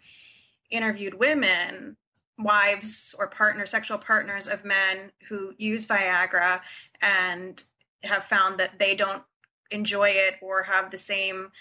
interviewed 0.69 1.13
women 1.13 1.95
wives 2.37 3.15
or 3.17 3.27
partner 3.27 3.65
sexual 3.65 3.97
partners 3.97 4.47
of 4.47 4.65
men 4.65 5.11
who 5.27 5.53
use 5.57 5.85
viagra 5.85 6.59
and 7.01 7.63
have 8.03 8.25
found 8.25 8.59
that 8.59 8.79
they 8.79 8.95
don't 8.95 9.23
enjoy 9.69 10.09
it 10.09 10.35
or 10.41 10.63
have 10.63 10.91
the 10.91 10.97
same 10.97 11.51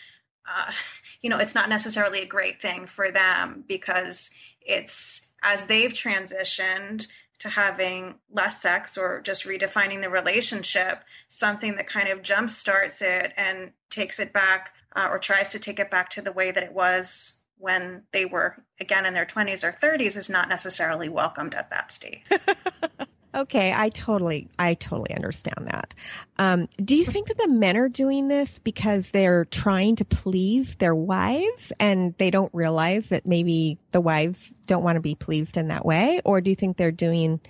uh, 0.47 0.73
you 1.23 1.31
know 1.31 1.39
it's 1.39 1.55
not 1.55 1.69
necessarily 1.69 2.23
a 2.23 2.27
great 2.27 2.61
thing 2.61 2.87
for 2.87 3.11
them 3.11 3.65
because 3.69 4.31
it's 4.61 5.27
as 5.43 5.67
they've 5.67 5.93
transitioned 5.93 7.07
to 7.41 7.49
having 7.49 8.15
less 8.31 8.61
sex 8.61 8.97
or 8.97 9.21
just 9.21 9.45
redefining 9.45 10.01
the 10.01 10.11
relationship, 10.11 11.03
something 11.29 11.77
that 11.77 11.87
kind 11.87 12.09
of 12.09 12.23
jump 12.23 12.51
starts 12.51 13.03
it 13.03 13.33
and 13.37 13.73
takes 13.91 14.19
it 14.19 14.33
back 14.33 14.73
uh, 14.95 15.09
or 15.11 15.19
tries 15.19 15.51
to 15.51 15.59
take 15.59 15.79
it 15.79 15.91
back 15.91 16.11
to 16.11 16.23
the 16.23 16.33
way 16.33 16.51
that 16.51 16.63
it 16.63 16.73
was 16.73 17.35
when 17.59 18.03
they 18.13 18.25
were 18.25 18.57
again 18.81 19.05
in 19.05 19.15
their 19.15 19.27
20s 19.27 19.63
or 19.65 19.73
30s 19.73 20.17
is 20.17 20.31
not 20.31 20.49
necessarily 20.49 21.09
welcomed 21.09 21.55
at 21.55 21.71
that 21.71 21.93
stage. 21.93 22.23
Okay, 23.35 23.73
I 23.73 23.91
totally, 23.91 24.49
I 24.59 24.75
totally 24.75 25.15
understand 25.15 25.69
that. 25.71 25.95
Um, 26.39 26.69
do 26.85 26.97
you 26.97 27.05
think 27.05 27.29
that 27.29 27.37
the 27.37 27.49
men 27.49 27.77
are 27.77 27.89
doing 27.89 28.27
this 28.27 28.59
because 28.59 29.09
they're 29.09 29.45
trying 29.45 29.97
to 29.97 30.05
please 30.05 30.75
their 30.77 30.95
wives 30.95 31.73
and 31.79 32.15
they 32.19 32.31
don't 32.31 32.53
realize 32.53 33.07
that 33.09 33.27
maybe 33.27 33.79
the 33.93 34.01
wives 34.01 34.55
don't 34.67 34.83
want 34.83 34.97
to 34.97 35.01
be 35.01 35.15
pleased 35.15 35.57
in 35.57 35.69
that 35.69 35.87
way? 35.87 36.21
Or 36.25 36.41
do 36.41 36.51
you 36.51 36.57
think 36.57 36.77
they're 36.77 36.91
doing 36.91 37.41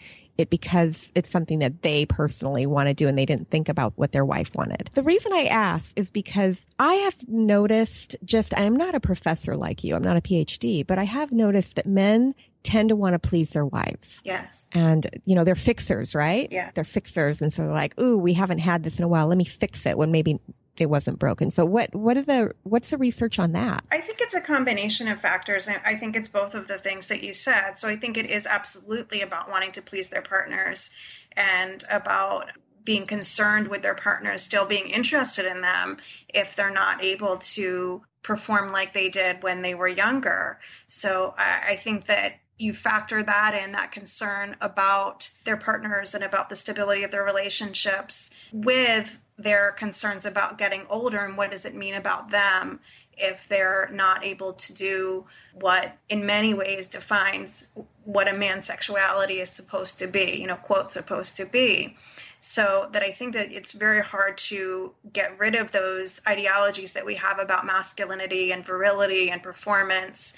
it 0.41 0.51
because 0.51 1.11
it's 1.15 1.31
something 1.31 1.61
that 1.61 1.83
they 1.83 2.07
personally 2.07 2.67
want 2.67 2.89
to 2.89 2.95
do 2.95 3.07
and 3.07 3.17
they 3.17 3.27
didn't 3.27 3.51
think 3.51 3.69
about 3.69 3.93
what 3.97 4.11
their 4.11 4.25
wife 4.25 4.51
wanted. 4.55 4.91
The 4.95 5.03
reason 5.03 5.33
I 5.33 5.45
ask 5.45 5.93
is 5.97 6.11
because 6.11 6.65
I 6.79 6.95
have 6.95 7.15
noticed 7.29 8.17
just, 8.25 8.57
I'm 8.57 8.77
not 8.77 8.95
a 8.95 9.01
professor 9.01 9.57
like 9.57 9.85
you, 9.85 9.95
I'm 9.95 10.03
not 10.03 10.17
a 10.17 10.23
PhD, 10.23 10.87
but 10.87 10.99
I 10.99 11.05
have 11.05 11.31
noticed 11.31 11.77
that 11.77 11.87
men 11.87 12.35
tend 12.63 12.91
to 12.91 12.97
want 12.97 13.15
to 13.15 13.19
please 13.19 13.51
their 13.51 13.65
wives. 13.65 14.21
Yes. 14.25 14.67
And, 14.73 15.21
you 15.25 15.35
know, 15.35 15.45
they're 15.45 15.55
fixers, 15.55 16.15
right? 16.15 16.49
Yeah. 16.51 16.71
They're 16.75 16.85
fixers. 16.85 17.41
And 17.41 17.53
so 17.53 17.63
they're 17.63 17.73
like, 17.73 17.99
ooh, 17.99 18.17
we 18.19 18.33
haven't 18.35 18.59
had 18.59 18.83
this 18.83 18.99
in 18.99 19.05
a 19.05 19.09
while. 19.09 19.27
Let 19.27 19.39
me 19.39 19.45
fix 19.45 19.87
it 19.87 19.97
when 19.97 20.11
maybe 20.11 20.41
it 20.77 20.89
wasn't 20.89 21.19
broken. 21.19 21.51
So 21.51 21.65
what 21.65 21.95
what 21.95 22.17
are 22.17 22.23
the 22.23 22.53
what's 22.63 22.91
the 22.91 22.97
research 22.97 23.39
on 23.39 23.53
that? 23.53 23.85
I 23.91 24.01
think 24.01 24.21
it's 24.21 24.35
a 24.35 24.41
combination 24.41 25.09
of 25.09 25.21
factors 25.21 25.69
and 25.69 25.81
I 25.85 25.97
think 25.97 26.17
it's 26.17 26.29
both 26.29 26.55
of 26.55 26.69
the 26.69 26.79
things 26.79 27.09
that 27.09 27.23
you 27.23 27.33
said. 27.33 27.75
So 27.75 27.89
I 27.89 27.97
think 27.97 28.17
it 28.17 28.31
is 28.31 28.47
absolutely 28.47 29.21
about 29.23 29.51
wanting 29.51 29.73
to 29.73 29.83
please 29.83 30.09
their 30.09 30.23
partners 30.23 30.91
and 31.37 31.85
about 31.91 32.51
being 32.85 33.07
concerned 33.07 33.69
with 33.69 33.83
their 33.83 33.95
partners 33.95 34.43
still 34.43 34.65
being 34.65 34.89
interested 34.89 35.45
in 35.45 35.61
them 35.61 35.99
if 36.33 36.57
they're 36.57 36.71
not 36.71 37.05
able 37.05 37.37
to 37.37 38.03
perform 38.23 38.73
like 38.73 38.93
they 38.93 39.09
did 39.09 39.43
when 39.43 39.63
they 39.63 39.75
were 39.75 39.89
younger. 39.89 40.59
So 40.89 41.35
I, 41.37 41.71
I 41.71 41.77
think 41.77 42.07
that 42.07 42.35
you 42.61 42.75
factor 42.75 43.23
that 43.23 43.55
in 43.55 43.73
that 43.73 43.91
concern 43.91 44.55
about 44.61 45.29
their 45.45 45.57
partners 45.57 46.15
and 46.15 46.23
about 46.23 46.49
the 46.51 46.57
stability 46.57 47.03
of 47.03 47.11
their 47.11 47.25
relationships 47.25 48.31
with 48.53 49.17
their 49.39 49.73
concerns 49.73 50.27
about 50.27 50.59
getting 50.59 50.83
older 50.91 51.25
and 51.25 51.37
what 51.37 51.51
does 51.51 51.65
it 51.65 51.75
mean 51.75 51.95
about 51.95 52.31
them 52.31 52.79
if 53.17 53.47
they're 53.49 53.89
not 53.93 54.25
able 54.25 54.53
to 54.53 54.75
do 54.75 55.25
what 55.55 55.97
in 56.09 56.25
many 56.25 56.53
ways 56.55 56.87
defines 56.87 57.69
what 58.05 58.29
a 58.29 58.33
man's 58.33 58.67
sexuality 58.67 59.41
is 59.41 59.51
supposed 59.51 59.99
to 59.99 60.07
be 60.07 60.39
you 60.39 60.47
know 60.47 60.57
quote 60.57 60.93
supposed 60.93 61.37
to 61.37 61.47
be. 61.47 61.97
So 62.43 62.89
that 62.93 63.03
i 63.03 63.13
think 63.13 63.35
that 63.35 63.53
it's 63.53 63.73
very 63.73 64.03
hard 64.03 64.39
to 64.39 64.93
get 65.13 65.39
rid 65.39 65.55
of 65.55 65.73
those 65.73 66.21
ideologies 66.27 66.95
that 66.95 67.05
we 67.05 67.15
have 67.17 67.39
about 67.39 67.67
masculinity 67.67 68.53
and 68.53 68.65
virility 68.65 69.31
and 69.31 69.43
performance 69.43 70.35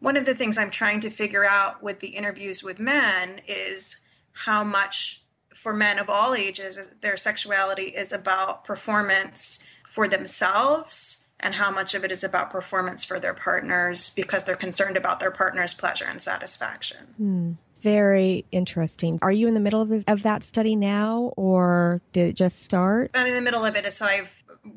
one 0.00 0.16
of 0.16 0.24
the 0.24 0.34
things 0.34 0.58
I'm 0.58 0.70
trying 0.70 1.00
to 1.00 1.10
figure 1.10 1.44
out 1.44 1.82
with 1.82 2.00
the 2.00 2.08
interviews 2.08 2.62
with 2.62 2.78
men 2.78 3.40
is 3.46 3.96
how 4.32 4.64
much 4.64 5.22
for 5.54 5.72
men 5.72 5.98
of 5.98 6.08
all 6.08 6.34
ages 6.34 6.78
their 7.02 7.16
sexuality 7.16 7.88
is 7.88 8.12
about 8.12 8.64
performance 8.64 9.58
for 9.92 10.08
themselves 10.08 11.26
and 11.40 11.54
how 11.54 11.70
much 11.70 11.94
of 11.94 12.04
it 12.04 12.12
is 12.12 12.24
about 12.24 12.50
performance 12.50 13.04
for 13.04 13.20
their 13.20 13.34
partners 13.34 14.10
because 14.10 14.44
they're 14.44 14.56
concerned 14.56 14.96
about 14.96 15.20
their 15.20 15.30
partner's 15.30 15.74
pleasure 15.74 16.06
and 16.06 16.20
satisfaction. 16.20 16.98
Hmm. 17.16 17.52
Very 17.82 18.44
interesting. 18.52 19.18
Are 19.22 19.32
you 19.32 19.48
in 19.48 19.54
the 19.54 19.60
middle 19.60 19.80
of, 19.80 19.88
the, 19.88 20.04
of 20.06 20.22
that 20.24 20.44
study 20.44 20.76
now 20.76 21.32
or 21.36 22.02
did 22.12 22.28
it 22.28 22.32
just 22.34 22.62
start? 22.62 23.10
I'm 23.14 23.26
in 23.26 23.34
the 23.34 23.40
middle 23.40 23.64
of 23.64 23.74
it. 23.74 23.90
So 23.92 24.04
I've, 24.04 24.28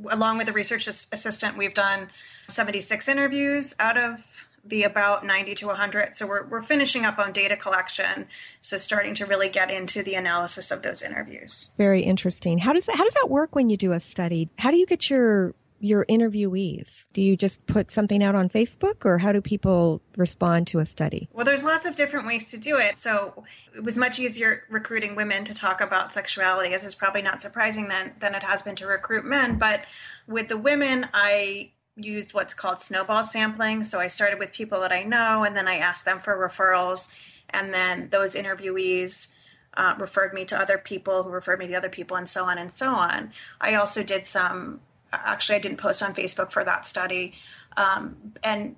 along 0.09 0.37
with 0.37 0.47
the 0.47 0.53
research 0.53 0.87
assistant, 0.87 1.57
we've 1.57 1.73
done 1.73 2.09
76 2.47 3.09
interviews 3.09 3.75
out 3.77 3.97
of 3.97 4.19
the 4.65 4.83
about 4.83 5.25
90 5.25 5.55
to 5.55 5.67
100. 5.67 6.15
So 6.15 6.25
we're, 6.25 6.45
we're 6.45 6.61
finishing 6.61 7.05
up 7.05 7.19
on 7.19 7.33
data 7.33 7.57
collection. 7.57 8.27
So 8.61 8.77
starting 8.77 9.15
to 9.15 9.25
really 9.25 9.49
get 9.49 9.69
into 9.69 10.03
the 10.03 10.15
analysis 10.15 10.71
of 10.71 10.81
those 10.81 11.01
interviews. 11.01 11.71
Very 11.77 12.03
interesting. 12.03 12.57
How 12.57 12.73
does 12.73 12.85
that, 12.85 12.95
how 12.95 13.03
does 13.03 13.13
that 13.15 13.29
work 13.29 13.55
when 13.55 13.69
you 13.69 13.77
do 13.77 13.91
a 13.91 13.99
study? 13.99 14.49
How 14.57 14.71
do 14.71 14.77
you 14.77 14.85
get 14.85 15.09
your 15.09 15.53
your 15.83 16.05
interviewees? 16.05 17.03
Do 17.11 17.21
you 17.21 17.35
just 17.35 17.65
put 17.67 17.91
something 17.91 18.23
out 18.23 18.35
on 18.35 18.47
Facebook 18.47 19.03
or 19.03 19.17
how 19.17 19.33
do 19.33 19.41
people 19.41 20.01
respond 20.15 20.67
to 20.67 20.79
a 20.79 20.85
study? 20.85 21.27
Well, 21.33 21.43
there's 21.43 21.65
lots 21.65 21.85
of 21.85 21.97
different 21.97 22.25
ways 22.25 22.51
to 22.51 22.57
do 22.57 22.77
it. 22.77 22.95
So 22.95 23.43
it 23.75 23.83
was 23.83 23.97
much 23.97 24.17
easier 24.17 24.63
recruiting 24.69 25.17
women 25.17 25.43
to 25.43 25.53
talk 25.53 25.81
about 25.81 26.13
sexuality, 26.13 26.73
as 26.73 26.85
is 26.85 26.95
probably 26.95 27.21
not 27.21 27.41
surprising 27.41 27.89
than, 27.89 28.13
than 28.21 28.33
it 28.33 28.43
has 28.43 28.61
been 28.61 28.77
to 28.77 28.87
recruit 28.87 29.25
men. 29.25 29.57
But 29.59 29.81
with 30.25 30.47
the 30.47 30.57
women, 30.57 31.05
I 31.13 31.71
used 31.95 32.33
what's 32.33 32.53
called 32.53 32.81
snowball 32.81 33.23
sampling. 33.23 33.83
So 33.83 33.99
I 33.99 34.07
started 34.07 34.39
with 34.39 34.51
people 34.51 34.81
that 34.81 34.91
I 34.91 35.03
know, 35.03 35.43
and 35.43 35.55
then 35.55 35.67
I 35.67 35.77
asked 35.77 36.05
them 36.05 36.19
for 36.19 36.35
referrals, 36.35 37.09
and 37.49 37.73
then 37.73 38.09
those 38.09 38.35
interviewees 38.35 39.27
uh, 39.75 39.95
referred 39.99 40.33
me 40.33 40.45
to 40.45 40.59
other 40.59 40.77
people 40.77 41.23
who 41.23 41.29
referred 41.29 41.59
me 41.59 41.67
to 41.67 41.75
other 41.75 41.89
people, 41.89 42.17
and 42.17 42.27
so 42.27 42.43
on 42.45 42.57
and 42.57 42.71
so 42.71 42.87
on. 42.87 43.31
I 43.59 43.75
also 43.75 44.03
did 44.03 44.25
some. 44.25 44.81
Actually, 45.11 45.55
I 45.55 45.59
didn't 45.59 45.77
post 45.77 46.01
on 46.01 46.15
Facebook 46.15 46.51
for 46.51 46.63
that 46.63 46.87
study, 46.87 47.35
um, 47.77 48.33
and 48.43 48.75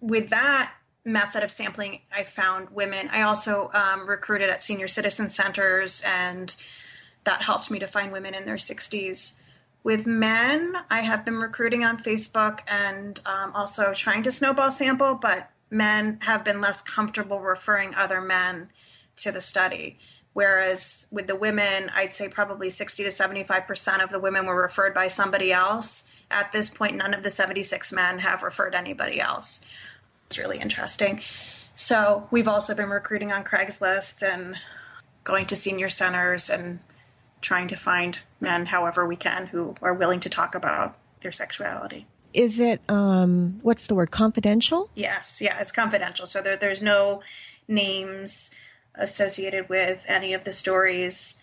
with 0.00 0.30
that 0.30 0.72
method 1.04 1.42
of 1.42 1.50
sampling, 1.50 2.00
I 2.14 2.22
found 2.22 2.70
women. 2.70 3.08
I 3.10 3.22
also 3.22 3.70
um, 3.74 4.08
recruited 4.08 4.50
at 4.50 4.62
senior 4.62 4.86
citizen 4.86 5.28
centers, 5.28 6.02
and 6.06 6.54
that 7.24 7.42
helped 7.42 7.70
me 7.70 7.80
to 7.80 7.88
find 7.88 8.12
women 8.12 8.34
in 8.34 8.46
their 8.46 8.56
60s 8.56 9.32
with 9.84 10.06
men, 10.06 10.74
I 10.90 11.00
have 11.00 11.24
been 11.24 11.36
recruiting 11.36 11.84
on 11.84 12.02
Facebook 12.02 12.60
and 12.68 13.18
um, 13.26 13.52
also 13.54 13.92
trying 13.94 14.22
to 14.24 14.32
snowball 14.32 14.70
sample, 14.70 15.14
but 15.14 15.50
men 15.70 16.18
have 16.22 16.44
been 16.44 16.60
less 16.60 16.82
comfortable 16.82 17.40
referring 17.40 17.94
other 17.94 18.20
men 18.20 18.68
to 19.16 19.32
the 19.32 19.40
study. 19.40 19.98
Whereas 20.34 21.06
with 21.10 21.26
the 21.26 21.36
women, 21.36 21.90
I'd 21.94 22.12
say 22.12 22.28
probably 22.28 22.70
60 22.70 23.04
to 23.04 23.10
75% 23.10 24.02
of 24.02 24.10
the 24.10 24.18
women 24.18 24.46
were 24.46 24.62
referred 24.62 24.94
by 24.94 25.08
somebody 25.08 25.52
else. 25.52 26.04
At 26.30 26.52
this 26.52 26.70
point, 26.70 26.96
none 26.96 27.12
of 27.12 27.22
the 27.22 27.30
76 27.30 27.92
men 27.92 28.18
have 28.20 28.42
referred 28.42 28.74
anybody 28.74 29.20
else. 29.20 29.62
It's 30.26 30.38
really 30.38 30.58
interesting. 30.58 31.20
So 31.74 32.28
we've 32.30 32.48
also 32.48 32.74
been 32.74 32.88
recruiting 32.88 33.32
on 33.32 33.44
Craigslist 33.44 34.22
and 34.22 34.56
going 35.24 35.46
to 35.46 35.56
senior 35.56 35.90
centers 35.90 36.48
and 36.50 36.78
trying 37.42 37.68
to 37.68 37.76
find 37.76 38.18
men, 38.40 38.64
however 38.64 39.06
we 39.06 39.16
can, 39.16 39.46
who 39.46 39.74
are 39.82 39.94
willing 39.94 40.20
to 40.20 40.30
talk 40.30 40.54
about 40.54 40.96
their 41.20 41.32
sexuality. 41.32 42.06
Is 42.32 42.58
it 42.58 42.80
um, 42.88 43.60
what's 43.62 43.88
the 43.88 43.94
word? 43.94 44.10
Confidential? 44.10 44.88
Yes, 44.94 45.40
yeah, 45.42 45.58
it's 45.60 45.72
confidential. 45.72 46.26
So 46.26 46.40
there, 46.40 46.56
there's 46.56 46.80
no 46.80 47.22
names 47.68 48.50
associated 48.94 49.68
with 49.68 50.02
any 50.06 50.34
of 50.34 50.44
the 50.44 50.52
stories. 50.52 51.34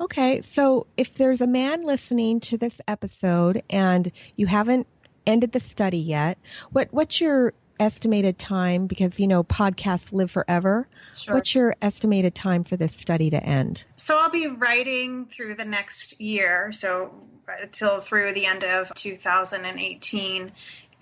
Okay, 0.00 0.40
so 0.40 0.86
if 0.96 1.14
there's 1.14 1.40
a 1.40 1.46
man 1.46 1.84
listening 1.84 2.40
to 2.40 2.58
this 2.58 2.80
episode 2.86 3.62
and 3.70 4.12
you 4.36 4.46
haven't 4.46 4.86
ended 5.26 5.52
the 5.52 5.60
study 5.60 5.98
yet, 5.98 6.38
what 6.70 6.88
what's 6.90 7.20
your 7.20 7.54
estimated 7.80 8.38
time 8.38 8.86
because 8.86 9.18
you 9.18 9.26
know 9.26 9.42
podcasts 9.42 10.12
live 10.12 10.30
forever. 10.30 10.86
Sure. 11.16 11.34
what's 11.34 11.54
your 11.54 11.74
estimated 11.82 12.34
time 12.34 12.62
for 12.62 12.76
this 12.76 12.94
study 12.94 13.30
to 13.30 13.42
end? 13.42 13.84
So 13.96 14.18
i'll 14.18 14.30
be 14.30 14.46
writing 14.46 15.26
through 15.26 15.56
the 15.56 15.64
next 15.64 16.20
year 16.20 16.72
so 16.72 17.12
until 17.60 18.00
through 18.00 18.32
the 18.32 18.46
end 18.46 18.62
of 18.62 18.94
2018 18.94 20.52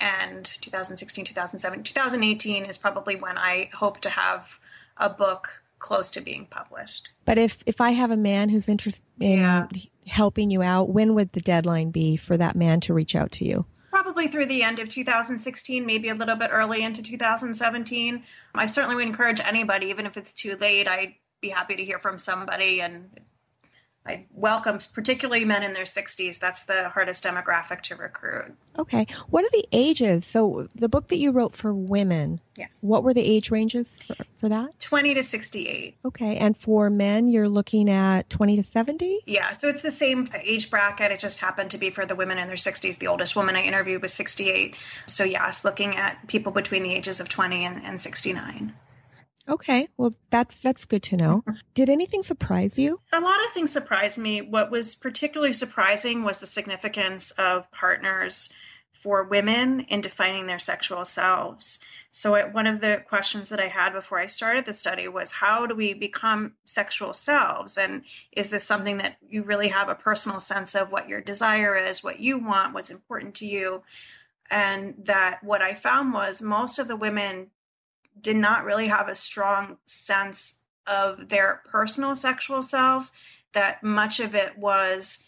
and 0.00 0.44
2016 0.44 1.24
2017 1.26 1.84
2018 1.84 2.64
is 2.64 2.78
probably 2.78 3.16
when 3.16 3.36
i 3.36 3.68
hope 3.74 4.00
to 4.00 4.08
have 4.08 4.48
a 4.96 5.10
book 5.10 5.62
close 5.78 6.10
to 6.12 6.20
being 6.20 6.46
published. 6.46 7.08
But 7.24 7.38
if 7.38 7.58
if 7.66 7.80
i 7.80 7.90
have 7.90 8.10
a 8.10 8.16
man 8.16 8.48
who's 8.48 8.68
interested 8.68 9.04
in 9.20 9.40
yeah. 9.40 9.66
helping 10.06 10.50
you 10.50 10.62
out 10.62 10.88
when 10.88 11.14
would 11.14 11.32
the 11.32 11.40
deadline 11.40 11.90
be 11.90 12.16
for 12.16 12.36
that 12.36 12.56
man 12.56 12.80
to 12.80 12.94
reach 12.94 13.14
out 13.14 13.32
to 13.32 13.44
you 13.44 13.64
probably 14.02 14.28
through 14.28 14.46
the 14.46 14.62
end 14.62 14.78
of 14.78 14.88
2016, 14.88 15.84
maybe 15.84 16.08
a 16.08 16.14
little 16.14 16.36
bit 16.36 16.50
early 16.52 16.84
into 16.84 17.02
2017. 17.02 18.22
I 18.54 18.66
certainly 18.66 18.94
would 18.94 19.08
encourage 19.08 19.40
anybody, 19.40 19.86
even 19.86 20.06
if 20.06 20.16
it's 20.16 20.32
too 20.32 20.56
late, 20.56 20.86
I'd 20.86 21.14
be 21.40 21.48
happy 21.48 21.74
to 21.74 21.84
hear 21.84 21.98
from 21.98 22.16
somebody 22.16 22.80
and 22.80 23.10
I 24.08 24.24
welcome 24.32 24.78
particularly 24.94 25.44
men 25.44 25.62
in 25.62 25.74
their 25.74 25.84
60s. 25.84 26.38
That's 26.38 26.64
the 26.64 26.88
hardest 26.88 27.22
demographic 27.22 27.82
to 27.82 27.96
recruit. 27.96 28.54
Okay. 28.78 29.06
What 29.28 29.44
are 29.44 29.50
the 29.52 29.68
ages? 29.72 30.24
So 30.24 30.68
the 30.74 30.88
book 30.88 31.08
that 31.08 31.18
you 31.18 31.30
wrote 31.30 31.54
for 31.54 31.74
women, 31.74 32.40
yes. 32.56 32.70
What 32.80 33.04
were 33.04 33.12
the 33.12 33.22
age 33.22 33.50
ranges 33.50 33.98
for, 34.06 34.16
for 34.38 34.48
that? 34.48 34.80
20 34.80 35.14
to 35.14 35.22
68. 35.22 35.98
Okay. 36.06 36.36
And 36.36 36.56
for 36.56 36.88
men, 36.88 37.28
you're 37.28 37.48
looking 37.48 37.90
at 37.90 38.30
20 38.30 38.56
to 38.56 38.62
70? 38.62 39.20
Yeah. 39.26 39.52
So 39.52 39.68
it's 39.68 39.82
the 39.82 39.90
same 39.90 40.30
age 40.42 40.70
bracket. 40.70 41.12
It 41.12 41.20
just 41.20 41.38
happened 41.38 41.70
to 41.72 41.78
be 41.78 41.90
for 41.90 42.06
the 42.06 42.14
women 42.14 42.38
in 42.38 42.48
their 42.48 42.56
60s. 42.56 42.98
The 42.98 43.08
oldest 43.08 43.36
woman 43.36 43.56
I 43.56 43.62
interviewed 43.62 44.00
was 44.00 44.14
68. 44.14 44.74
So 45.06 45.24
yes, 45.24 45.64
looking 45.64 45.96
at 45.96 46.26
people 46.28 46.52
between 46.52 46.82
the 46.82 46.94
ages 46.94 47.20
of 47.20 47.28
20 47.28 47.64
and, 47.64 47.84
and 47.84 48.00
69. 48.00 48.72
Okay, 49.48 49.88
well 49.96 50.12
that's 50.30 50.60
that's 50.60 50.84
good 50.84 51.02
to 51.04 51.16
know. 51.16 51.42
Mm-hmm. 51.46 51.58
Did 51.74 51.88
anything 51.88 52.22
surprise 52.22 52.78
you? 52.78 53.00
A 53.12 53.20
lot 53.20 53.44
of 53.46 53.52
things 53.52 53.72
surprised 53.72 54.18
me. 54.18 54.42
What 54.42 54.70
was 54.70 54.94
particularly 54.94 55.52
surprising 55.52 56.22
was 56.22 56.38
the 56.38 56.46
significance 56.46 57.30
of 57.32 57.70
partners 57.70 58.50
for 59.02 59.24
women 59.24 59.80
in 59.88 60.00
defining 60.00 60.46
their 60.46 60.58
sexual 60.58 61.04
selves. 61.04 61.78
So 62.10 62.34
it, 62.34 62.52
one 62.52 62.66
of 62.66 62.80
the 62.80 63.02
questions 63.06 63.48
that 63.50 63.60
I 63.60 63.68
had 63.68 63.92
before 63.92 64.18
I 64.18 64.26
started 64.26 64.64
the 64.64 64.72
study 64.72 65.08
was 65.08 65.30
how 65.30 65.66
do 65.66 65.74
we 65.74 65.94
become 65.94 66.54
sexual 66.64 67.14
selves 67.14 67.78
and 67.78 68.02
is 68.32 68.50
this 68.50 68.64
something 68.64 68.98
that 68.98 69.16
you 69.28 69.44
really 69.44 69.68
have 69.68 69.88
a 69.88 69.94
personal 69.94 70.40
sense 70.40 70.74
of 70.74 70.90
what 70.90 71.08
your 71.08 71.20
desire 71.20 71.76
is, 71.76 72.02
what 72.02 72.18
you 72.18 72.38
want, 72.38 72.74
what's 72.74 72.90
important 72.90 73.36
to 73.36 73.46
you? 73.46 73.82
And 74.50 74.94
that 75.04 75.44
what 75.44 75.62
I 75.62 75.74
found 75.74 76.12
was 76.12 76.42
most 76.42 76.78
of 76.78 76.88
the 76.88 76.96
women 76.96 77.50
did 78.20 78.36
not 78.36 78.64
really 78.64 78.88
have 78.88 79.08
a 79.08 79.16
strong 79.16 79.78
sense 79.86 80.56
of 80.86 81.28
their 81.28 81.62
personal 81.70 82.16
sexual 82.16 82.62
self, 82.62 83.10
that 83.52 83.82
much 83.82 84.20
of 84.20 84.34
it 84.34 84.56
was 84.56 85.18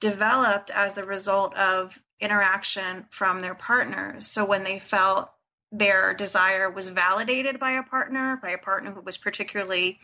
developed 0.00 0.70
as 0.70 0.94
the 0.94 1.04
result 1.04 1.54
of 1.56 1.98
interaction 2.20 3.06
from 3.10 3.40
their 3.40 3.54
partners. 3.54 4.26
So 4.26 4.44
when 4.44 4.64
they 4.64 4.78
felt 4.78 5.30
their 5.72 6.14
desire 6.14 6.70
was 6.70 6.88
validated 6.88 7.58
by 7.58 7.72
a 7.72 7.82
partner, 7.82 8.38
by 8.40 8.50
a 8.50 8.58
partner 8.58 8.92
who 8.92 9.00
was 9.00 9.16
particularly 9.16 9.98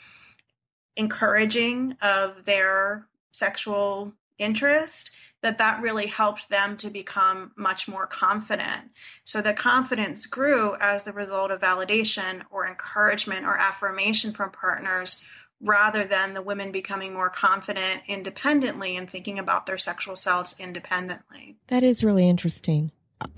encouraging 0.97 1.97
of 2.03 2.45
their 2.45 3.07
sexual 3.33 4.13
interest, 4.39 5.13
that 5.43 5.59
that 5.59 5.81
really 5.81 6.07
helped 6.07 6.49
them 6.51 6.77
to 6.79 6.91
become 6.91 7.53
much 7.57 7.89
more 7.89 8.07
confident. 8.07 8.91
So 9.25 9.41
the 9.41 9.55
confidence 9.55 10.27
grew 10.27 10.75
as 10.79 11.03
the 11.03 11.13
result 11.13 11.51
of 11.51 11.61
validation 11.61 12.43
or 12.51 12.67
encouragement 12.67 13.47
or 13.47 13.57
affirmation 13.57 14.33
from 14.33 14.51
partners 14.51 15.21
rather 15.63 16.05
than 16.05 16.35
the 16.35 16.43
women 16.43 16.73
becoming 16.73 17.13
more 17.13 17.31
confident 17.31 18.03
independently 18.09 18.97
and 18.97 19.11
thinking 19.11 19.39
about 19.39 19.67
their 19.67 19.79
sexual 19.79 20.17
selves 20.17 20.55
independently. 20.59 21.57
That 21.69 21.83
is 21.83 22.03
really 22.03 22.29
interesting. 22.29 22.91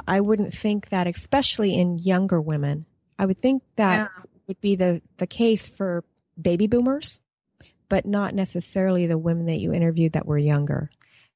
I 0.07 0.21
wouldn't 0.21 0.57
think 0.57 0.91
that, 0.91 1.07
especially 1.09 1.75
in 1.75 1.99
younger 1.99 2.41
women. 2.41 2.87
I 3.19 3.27
would 3.27 3.41
think 3.41 3.63
that 3.77 3.99
yeah. 3.99 4.23
would 4.47 4.61
be 4.61 4.77
the, 4.77 5.03
the 5.19 5.27
case 5.27 5.69
for 5.69 6.05
baby 6.41 6.69
boomers, 6.69 7.21
but 7.89 8.07
not 8.07 8.35
necessarily 8.35 9.07
the 9.07 9.19
women 9.19 9.47
that 9.47 9.59
you 9.59 9.73
interviewed 9.73 10.13
that 10.13 10.27
were 10.27 10.39
younger. 10.39 10.91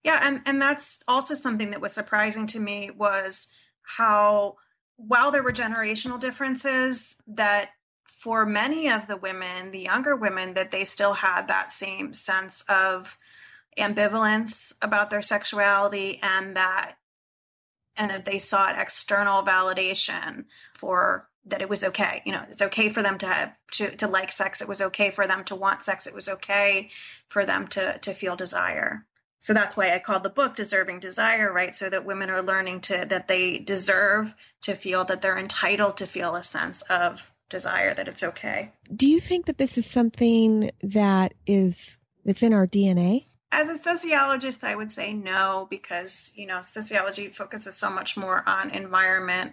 Yeah, 0.07 0.21
and, 0.23 0.43
and 0.47 0.63
that's 0.63 1.03
also 1.09 1.35
something 1.35 1.71
that 1.71 1.81
was 1.81 1.93
surprising 1.93 2.47
to 2.49 2.61
me 2.61 2.93
was 2.97 3.49
how 3.83 4.55
while 4.95 5.33
there 5.33 5.43
were 5.43 5.53
generational 5.53 6.21
differences 6.21 7.17
that 7.27 7.71
for 8.21 8.47
many 8.47 8.89
of 8.89 9.09
the 9.09 9.17
women, 9.17 9.73
the 9.73 9.81
younger 9.81 10.15
women, 10.15 10.55
that 10.55 10.71
they 10.71 10.85
still 10.85 11.13
had 11.13 11.49
that 11.49 11.73
same 11.73 12.15
sense 12.15 12.63
of 12.69 13.19
ambivalence 13.77 14.73
about 14.81 15.11
their 15.11 15.23
sexuality 15.23 16.21
and 16.23 16.57
that 16.57 16.93
and 17.97 18.13
that 18.13 18.25
they 18.25 18.39
sought 18.39 18.79
external 18.79 19.43
validation 19.43 20.45
for 20.79 21.29
that 21.47 21.63
it 21.63 21.69
was 21.69 21.83
okay. 21.83 22.23
You 22.25 22.31
know, 22.31 22.45
it's 22.49 22.63
okay 22.63 22.91
for 22.91 23.03
them 23.03 23.19
to 23.19 23.27
have 23.27 23.53
to, 23.73 23.97
to 23.97 24.07
like 24.07 24.31
sex. 24.31 24.61
It 24.61 24.69
was 24.69 24.83
okay 24.83 25.11
for 25.11 25.27
them 25.27 25.43
to 25.47 25.57
want 25.57 25.83
sex. 25.83 26.07
It 26.07 26.15
was 26.15 26.29
okay 26.29 26.91
for 27.29 27.45
them 27.45 27.67
to 27.69 27.99
to 27.99 28.15
feel 28.15 28.37
desire. 28.37 29.05
So 29.47 29.55
that's 29.55 29.77
why 29.77 29.95
I 29.95 30.01
called 30.01 30.25
the 30.25 30.29
book 30.29 30.57
Deserving 30.57 30.99
Desire, 30.99 31.53
right? 31.53 31.73
So 31.73 31.89
that 31.89 32.05
women 32.05 32.31
are 32.31 32.43
learning 32.43 32.81
to 32.81 33.07
that 33.11 33.29
they 33.29 33.59
deserve 33.59 34.35
to 34.63 34.75
feel 34.75 35.05
that 35.05 35.23
they're 35.23 35.39
entitled 35.39 35.99
to 35.99 36.07
feel 36.09 36.35
a 36.35 36.43
sense 36.43 36.83
of 36.83 37.23
desire, 37.49 37.95
that 37.95 38.09
it's 38.09 38.25
okay. 38.25 38.73
Do 38.97 39.09
you 39.09 39.21
think 39.21 39.47
that 39.47 39.57
this 39.57 39.79
is 39.79 39.87
something 39.87 40.73
that 40.83 41.35
is 41.47 41.97
that's 42.25 42.43
in 42.43 42.53
our 42.53 42.67
DNA? 42.67 43.27
As 43.53 43.69
a 43.69 43.77
sociologist, 43.77 44.65
I 44.65 44.75
would 44.75 44.91
say 44.91 45.13
no, 45.13 45.69
because 45.71 46.33
you 46.35 46.49
know 46.49 46.61
sociology 46.63 47.29
focuses 47.29 47.77
so 47.77 47.89
much 47.89 48.17
more 48.17 48.43
on 48.49 48.71
environment. 48.71 49.53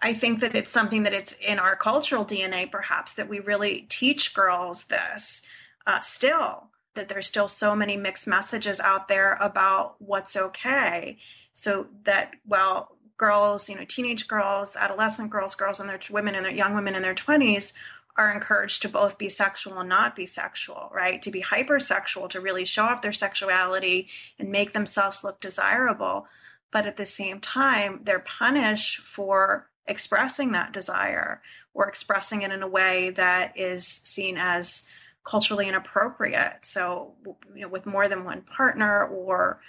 I 0.00 0.14
think 0.14 0.38
that 0.38 0.54
it's 0.54 0.70
something 0.70 1.02
that 1.02 1.14
it's 1.14 1.32
in 1.32 1.58
our 1.58 1.74
cultural 1.74 2.24
DNA, 2.24 2.70
perhaps, 2.70 3.14
that 3.14 3.28
we 3.28 3.40
really 3.40 3.86
teach 3.88 4.34
girls 4.34 4.84
this 4.84 5.42
uh, 5.84 6.00
still. 6.00 6.70
That 6.98 7.08
there's 7.08 7.28
still 7.28 7.46
so 7.46 7.76
many 7.76 7.96
mixed 7.96 8.26
messages 8.26 8.80
out 8.80 9.06
there 9.06 9.38
about 9.40 9.94
what's 10.00 10.36
okay. 10.36 11.18
So 11.54 11.86
that 12.02 12.34
while 12.44 12.96
girls, 13.16 13.68
you 13.68 13.76
know, 13.76 13.84
teenage 13.84 14.26
girls, 14.26 14.74
adolescent 14.74 15.30
girls, 15.30 15.54
girls 15.54 15.78
and 15.78 15.88
their 15.88 16.00
women 16.10 16.34
and 16.34 16.44
their 16.44 16.52
young 16.52 16.74
women 16.74 16.96
in 16.96 17.02
their 17.02 17.14
20s 17.14 17.72
are 18.16 18.32
encouraged 18.32 18.82
to 18.82 18.88
both 18.88 19.16
be 19.16 19.28
sexual 19.28 19.78
and 19.78 19.88
not 19.88 20.16
be 20.16 20.26
sexual, 20.26 20.90
right? 20.92 21.22
To 21.22 21.30
be 21.30 21.40
hypersexual, 21.40 22.30
to 22.30 22.40
really 22.40 22.64
show 22.64 22.82
off 22.82 23.00
their 23.00 23.12
sexuality 23.12 24.08
and 24.40 24.50
make 24.50 24.72
themselves 24.72 25.22
look 25.22 25.40
desirable. 25.40 26.26
But 26.72 26.86
at 26.86 26.96
the 26.96 27.06
same 27.06 27.38
time, 27.38 28.00
they're 28.02 28.18
punished 28.18 29.02
for 29.02 29.68
expressing 29.86 30.52
that 30.52 30.72
desire 30.72 31.42
or 31.74 31.88
expressing 31.88 32.42
it 32.42 32.50
in 32.50 32.64
a 32.64 32.68
way 32.68 33.10
that 33.10 33.56
is 33.56 33.86
seen 33.86 34.36
as 34.36 34.82
culturally 35.24 35.68
inappropriate. 35.68 36.58
So, 36.62 37.14
you 37.54 37.62
know, 37.62 37.68
with 37.68 37.86
more 37.86 38.08
than 38.08 38.24
one 38.24 38.42
partner 38.42 39.06
or 39.06 39.60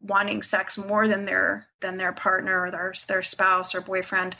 wanting 0.00 0.42
sex 0.42 0.78
more 0.78 1.08
than 1.08 1.24
their 1.24 1.66
than 1.80 1.96
their 1.96 2.12
partner 2.12 2.62
or 2.62 2.70
their 2.70 2.94
their 3.08 3.22
spouse 3.22 3.74
or 3.74 3.80
boyfriend. 3.80 4.36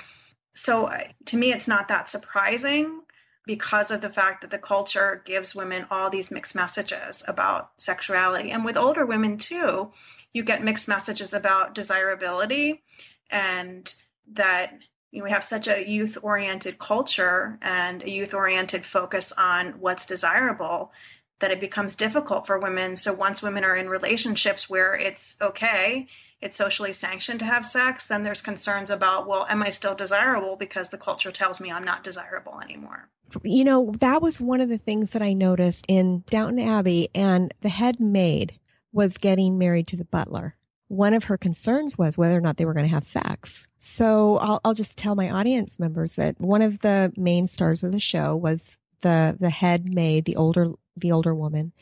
So 0.55 0.91
to 1.27 1.37
me, 1.37 1.53
it's 1.53 1.69
not 1.69 1.89
that 1.89 2.09
surprising 2.09 3.03
because 3.47 3.91
of 3.91 4.01
the 4.01 4.11
fact 4.11 4.41
that 4.41 4.51
the 4.51 4.59
culture 4.59 5.23
gives 5.25 5.55
women 5.55 5.87
all 5.91 6.11
these 6.11 6.31
mixed 6.31 6.55
messages 6.55 7.23
about 7.29 7.71
sexuality, 7.79 8.51
and 8.51 8.65
with 8.65 8.77
older 8.77 9.07
women 9.07 9.39
too, 9.39 9.93
you 10.33 10.43
get 10.43 10.65
mixed 10.65 10.89
messages 10.89 11.33
about 11.33 11.75
desirability 11.75 12.83
and 13.31 13.95
that 14.33 14.75
you 15.11 15.21
know, 15.21 15.25
we 15.25 15.31
have 15.31 15.45
such 15.45 15.69
a 15.69 15.89
youth 15.89 16.19
oriented 16.23 16.79
culture 16.79 17.59
and 17.63 18.03
a 18.03 18.11
youth 18.11 18.35
oriented 18.35 18.85
focus 18.85 19.33
on 19.33 19.75
what's 19.81 20.07
desirable 20.07 20.93
that 21.41 21.51
it 21.51 21.61
becomes 21.61 21.95
difficult 21.95 22.47
for 22.47 22.59
women. 22.59 22.97
So 22.97 23.13
once 23.13 23.43
women 23.43 23.65
are 23.65 23.77
in 23.77 23.89
relationships 23.89 24.69
where 24.69 24.95
it's 24.95 25.37
okay, 25.41 26.09
it's 26.41 26.57
socially 26.57 26.93
sanctioned 26.93 27.41
to 27.41 27.47
have 27.47 27.65
sex, 27.65 28.09
then 28.09 28.23
there's 28.23 28.43
concerns 28.43 28.91
about, 28.91 29.27
well, 29.27 29.47
am 29.49 29.63
I 29.63 29.71
still 29.71 29.95
desirable 29.95 30.57
because 30.57 30.91
the 30.91 30.99
culture 30.99 31.33
tells 31.33 31.61
me 31.61 31.73
I'm 31.73 31.85
not 31.85 32.05
desirable 32.05 32.61
anymore. 32.61 33.09
You 33.43 33.65
know, 33.65 33.93
that 33.99 34.23
was 34.23 34.41
one 34.41 34.61
of 34.61 34.69
the 34.69 34.79
things 34.79 35.13
that 35.13 35.23
I 35.23 35.33
noticed 35.33 35.85
in 35.89 36.25
Downton 36.31 36.67
Abbey 36.67 37.09
and 37.15 37.53
the 37.63 37.69
head 37.69 38.01
maid 38.01 38.59
was 38.93 39.19
getting 39.19 39.59
married 39.59 39.89
to 39.89 39.97
the 39.97 40.05
butler. 40.05 40.55
One 40.89 41.15
of 41.15 41.25
her 41.25 41.37
concerns 41.37 41.99
was 41.99 42.17
whether 42.17 42.37
or 42.37 42.41
not 42.41 42.57
they 42.57 42.65
were 42.65 42.75
going 42.75 42.87
to 42.87 42.95
have 42.95 43.05
sex. 43.05 43.67
So 43.87 44.37
I'll, 44.39 44.61
I'll 44.65 44.75
just 44.75 44.99
tell 44.99 45.15
my 45.15 45.31
audience 45.31 45.79
members 45.79 46.17
that 46.17 46.41
one 46.41 46.61
of 46.61 46.81
the 46.81 47.13
main 47.17 47.47
stars 47.47 47.85
of 47.85 47.93
the 47.93 48.01
show 48.01 48.35
was 48.35 48.77
the 49.01 49.37
the 49.39 49.49
head 49.49 49.87
maid, 49.87 50.25
the 50.25 50.37
older 50.37 50.73
the 50.97 51.13
older 51.13 51.35
woman, 51.35 51.73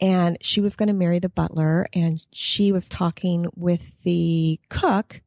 and 0.00 0.38
she 0.40 0.60
was 0.60 0.76
going 0.76 0.88
to 0.88 0.94
marry 0.94 1.18
the 1.18 1.28
butler, 1.28 1.88
and 1.92 2.24
she 2.32 2.72
was 2.72 2.88
talking 2.88 3.46
with 3.54 3.84
the 4.02 4.58
cook. 4.70 5.20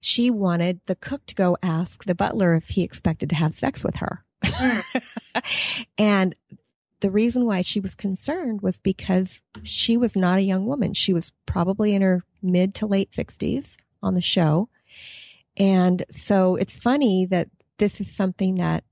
She 0.00 0.30
wanted 0.30 0.80
the 0.86 0.96
cook 0.96 1.24
to 1.26 1.34
go 1.34 1.58
ask 1.62 2.02
the 2.04 2.14
butler 2.14 2.54
if 2.54 2.66
he 2.66 2.82
expected 2.82 3.28
to 3.28 3.36
have 3.36 3.54
sex 3.54 3.84
with 3.84 3.96
her. 3.96 4.24
Mm. 4.42 4.82
and 5.98 6.34
the 7.00 7.10
reason 7.10 7.44
why 7.44 7.60
she 7.60 7.80
was 7.80 7.94
concerned 7.94 8.62
was 8.62 8.78
because 8.78 9.40
she 9.62 9.96
was 9.96 10.16
not 10.16 10.38
a 10.38 10.42
young 10.42 10.66
woman. 10.66 10.94
She 10.94 11.12
was 11.12 11.30
probably 11.44 11.94
in 11.94 12.02
her 12.02 12.24
mid 12.42 12.76
to 12.76 12.86
late 12.86 13.10
60s 13.10 13.76
on 14.02 14.14
the 14.14 14.22
show. 14.22 14.68
And 15.56 16.04
so 16.10 16.56
it's 16.56 16.78
funny 16.78 17.26
that 17.26 17.48
this 17.78 18.00
is 18.00 18.14
something 18.14 18.56
that 18.56 18.84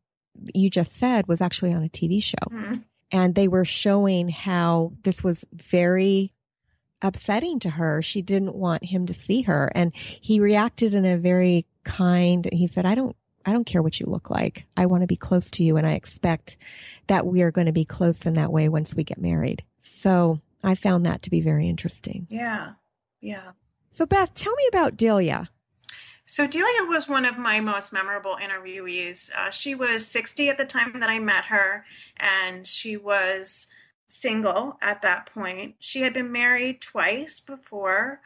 you 0.54 0.70
just 0.70 0.96
said 0.96 1.26
was 1.26 1.40
actually 1.40 1.72
on 1.72 1.84
a 1.84 1.88
TV 1.88 2.22
show. 2.22 2.36
Mm-hmm. 2.50 2.74
And 3.10 3.34
they 3.34 3.48
were 3.48 3.64
showing 3.64 4.28
how 4.28 4.92
this 5.02 5.22
was 5.22 5.44
very 5.52 6.32
upsetting 7.00 7.60
to 7.60 7.70
her. 7.70 8.02
She 8.02 8.22
didn't 8.22 8.54
want 8.54 8.84
him 8.84 9.06
to 9.06 9.14
see 9.14 9.42
her. 9.42 9.70
And 9.74 9.92
he 9.94 10.40
reacted 10.40 10.94
in 10.94 11.04
a 11.04 11.18
very 11.18 11.66
kind, 11.84 12.48
he 12.50 12.66
said, 12.66 12.86
I 12.86 12.94
don't, 12.94 13.14
I 13.46 13.52
don't 13.52 13.66
care 13.66 13.82
what 13.82 14.00
you 14.00 14.06
look 14.06 14.30
like. 14.30 14.64
I 14.76 14.86
want 14.86 15.02
to 15.02 15.06
be 15.06 15.16
close 15.16 15.50
to 15.52 15.62
you 15.62 15.76
and 15.76 15.86
I 15.86 15.92
expect 15.92 16.56
that 17.08 17.26
we 17.26 17.42
are 17.42 17.50
going 17.50 17.66
to 17.66 17.72
be 17.72 17.84
close 17.84 18.24
in 18.24 18.34
that 18.34 18.50
way 18.50 18.68
once 18.68 18.94
we 18.94 19.04
get 19.04 19.20
married. 19.20 19.62
So 19.78 20.40
I 20.62 20.74
found 20.74 21.04
that 21.04 21.22
to 21.22 21.30
be 21.30 21.42
very 21.42 21.68
interesting. 21.68 22.26
Yeah. 22.30 22.72
Yeah. 23.20 23.52
So 23.90 24.06
Beth, 24.06 24.34
tell 24.34 24.54
me 24.54 24.66
about 24.68 24.96
Delia. 24.96 25.50
So 26.26 26.46
Delia 26.46 26.84
was 26.84 27.06
one 27.06 27.26
of 27.26 27.36
my 27.36 27.60
most 27.60 27.92
memorable 27.92 28.36
interviewees. 28.40 29.30
Uh, 29.30 29.50
she 29.50 29.74
was 29.74 30.06
60 30.06 30.48
at 30.48 30.56
the 30.56 30.64
time 30.64 31.00
that 31.00 31.10
I 31.10 31.18
met 31.18 31.44
her, 31.44 31.84
and 32.16 32.66
she 32.66 32.96
was 32.96 33.66
single 34.08 34.78
at 34.80 35.02
that 35.02 35.26
point. 35.34 35.76
She 35.80 36.00
had 36.00 36.14
been 36.14 36.32
married 36.32 36.80
twice 36.80 37.40
before, 37.40 38.20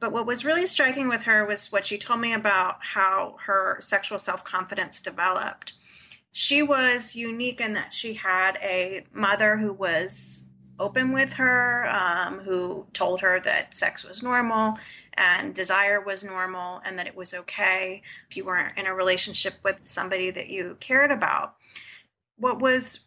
but 0.00 0.12
what 0.12 0.26
was 0.26 0.44
really 0.44 0.66
striking 0.66 1.08
with 1.08 1.22
her 1.22 1.46
was 1.46 1.72
what 1.72 1.86
she 1.86 1.98
told 1.98 2.20
me 2.20 2.34
about 2.34 2.82
how 2.84 3.36
her 3.46 3.78
sexual 3.80 4.18
self 4.18 4.44
confidence 4.44 5.00
developed. 5.00 5.74
She 6.32 6.62
was 6.62 7.16
unique 7.16 7.60
in 7.60 7.72
that 7.72 7.92
she 7.92 8.14
had 8.14 8.58
a 8.62 9.04
mother 9.12 9.56
who 9.56 9.72
was 9.72 10.44
open 10.80 11.12
with 11.12 11.32
her, 11.34 11.88
um, 11.88 12.40
who 12.40 12.86
told 12.92 13.20
her 13.20 13.38
that 13.40 13.76
sex 13.76 14.02
was 14.02 14.22
normal 14.22 14.78
and 15.14 15.54
desire 15.54 16.00
was 16.00 16.24
normal 16.24 16.80
and 16.84 16.98
that 16.98 17.06
it 17.06 17.14
was 17.14 17.34
okay 17.34 18.02
if 18.28 18.36
you 18.36 18.44
weren't 18.44 18.76
in 18.78 18.86
a 18.86 18.94
relationship 18.94 19.54
with 19.62 19.76
somebody 19.86 20.30
that 20.30 20.48
you 20.48 20.76
cared 20.80 21.10
about. 21.10 21.54
What 22.38 22.60
was 22.60 23.00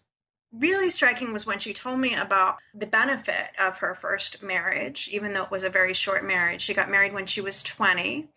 really 0.54 0.92
striking 0.92 1.34
was 1.34 1.46
when 1.46 1.60
she 1.60 1.74
told 1.74 2.00
me 2.00 2.16
about 2.16 2.58
the 2.76 2.86
benefit 2.86 3.48
of 3.60 3.78
her 3.80 3.96
first 3.96 4.44
marriage, 4.44 5.10
even 5.12 5.34
though 5.34 5.44
it 5.44 5.52
was 5.52 5.64
a 5.64 5.70
very 5.70 5.94
short 5.94 6.24
marriage. 6.24 6.62
She 6.62 6.76
got 6.76 6.92
married 6.92 7.14
when 7.14 7.26
she 7.26 7.42
was 7.42 7.64
20. 7.64 8.28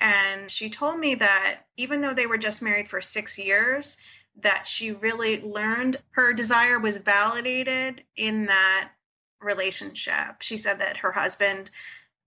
And 0.00 0.50
she 0.50 0.70
told 0.70 0.98
me 0.98 1.14
that 1.16 1.60
even 1.76 2.00
though 2.00 2.14
they 2.14 2.26
were 2.26 2.38
just 2.38 2.62
married 2.62 2.88
for 2.88 3.00
six 3.00 3.36
years, 3.36 3.98
that 4.42 4.68
she 4.68 4.92
really 4.92 5.40
learned 5.42 5.96
her 6.10 6.32
desire 6.32 6.78
was 6.78 6.96
validated 6.96 8.02
in 8.16 8.46
that 8.46 8.90
relationship. 9.40 10.40
She 10.40 10.58
said 10.58 10.80
that 10.80 10.98
her 10.98 11.12
husband 11.12 11.70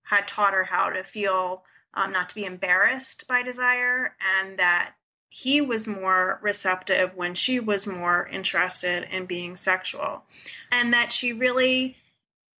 had 0.02 0.28
taught 0.28 0.54
her 0.54 0.64
how 0.64 0.90
to 0.90 1.04
feel 1.04 1.64
um, 1.94 2.12
not 2.12 2.28
to 2.30 2.34
be 2.34 2.44
embarrassed 2.44 3.26
by 3.28 3.42
desire 3.42 4.14
and 4.38 4.58
that 4.58 4.92
he 5.28 5.60
was 5.60 5.86
more 5.86 6.38
receptive 6.42 7.14
when 7.14 7.34
she 7.34 7.58
was 7.60 7.86
more 7.86 8.28
interested 8.28 9.08
in 9.10 9.24
being 9.24 9.56
sexual 9.56 10.24
and 10.70 10.92
that 10.92 11.12
she 11.12 11.32
really 11.32 11.96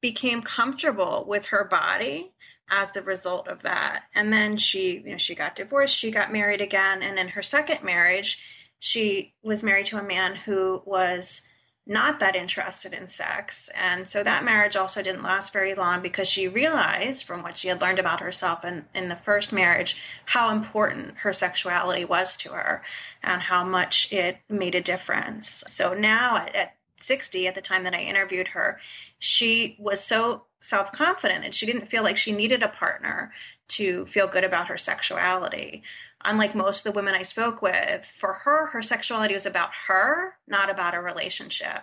became 0.00 0.42
comfortable 0.42 1.24
with 1.28 1.46
her 1.46 1.64
body 1.64 2.32
as 2.70 2.90
the 2.90 3.02
result 3.02 3.48
of 3.48 3.62
that. 3.62 4.04
And 4.14 4.32
then 4.32 4.56
she, 4.56 5.02
you 5.04 5.12
know, 5.12 5.18
she 5.18 5.34
got 5.34 5.56
divorced, 5.56 5.94
she 5.94 6.10
got 6.10 6.32
married 6.32 6.62
again, 6.62 7.02
and 7.02 7.18
in 7.18 7.28
her 7.28 7.42
second 7.42 7.82
marriage, 7.82 8.38
she 8.84 9.32
was 9.44 9.62
married 9.62 9.86
to 9.86 9.96
a 9.96 10.02
man 10.02 10.34
who 10.34 10.82
was 10.84 11.42
not 11.86 12.18
that 12.18 12.34
interested 12.34 12.92
in 12.92 13.06
sex. 13.06 13.70
And 13.76 14.08
so 14.08 14.24
that 14.24 14.44
marriage 14.44 14.74
also 14.74 15.02
didn't 15.02 15.22
last 15.22 15.52
very 15.52 15.76
long 15.76 16.02
because 16.02 16.26
she 16.26 16.48
realized 16.48 17.22
from 17.22 17.44
what 17.44 17.56
she 17.56 17.68
had 17.68 17.80
learned 17.80 18.00
about 18.00 18.18
herself 18.18 18.64
in, 18.64 18.84
in 18.92 19.08
the 19.08 19.20
first 19.24 19.52
marriage 19.52 19.98
how 20.24 20.50
important 20.50 21.16
her 21.18 21.32
sexuality 21.32 22.04
was 22.04 22.36
to 22.38 22.48
her 22.48 22.82
and 23.22 23.40
how 23.40 23.62
much 23.62 24.12
it 24.12 24.38
made 24.48 24.74
a 24.74 24.80
difference. 24.80 25.62
So 25.68 25.94
now 25.94 26.38
at, 26.38 26.56
at 26.56 26.76
60, 26.98 27.46
at 27.46 27.54
the 27.54 27.60
time 27.60 27.84
that 27.84 27.94
I 27.94 28.00
interviewed 28.00 28.48
her, 28.48 28.80
she 29.20 29.76
was 29.78 30.02
so 30.02 30.46
self 30.62 30.92
confident 30.92 31.44
that 31.44 31.54
she 31.54 31.66
didn't 31.66 31.90
feel 31.90 32.02
like 32.02 32.16
she 32.16 32.32
needed 32.32 32.62
a 32.62 32.68
partner 32.68 33.32
to 33.68 34.06
feel 34.06 34.26
good 34.26 34.44
about 34.44 34.68
her 34.68 34.78
sexuality 34.78 35.82
unlike 36.24 36.54
most 36.54 36.84
of 36.86 36.92
the 36.92 36.96
women 36.96 37.14
I 37.14 37.22
spoke 37.22 37.62
with, 37.62 38.04
for 38.06 38.32
her, 38.32 38.66
her 38.66 38.82
sexuality 38.82 39.34
was 39.34 39.46
about 39.46 39.70
her, 39.86 40.36
not 40.46 40.70
about 40.70 40.94
a 40.94 41.00
relationship. 41.00 41.82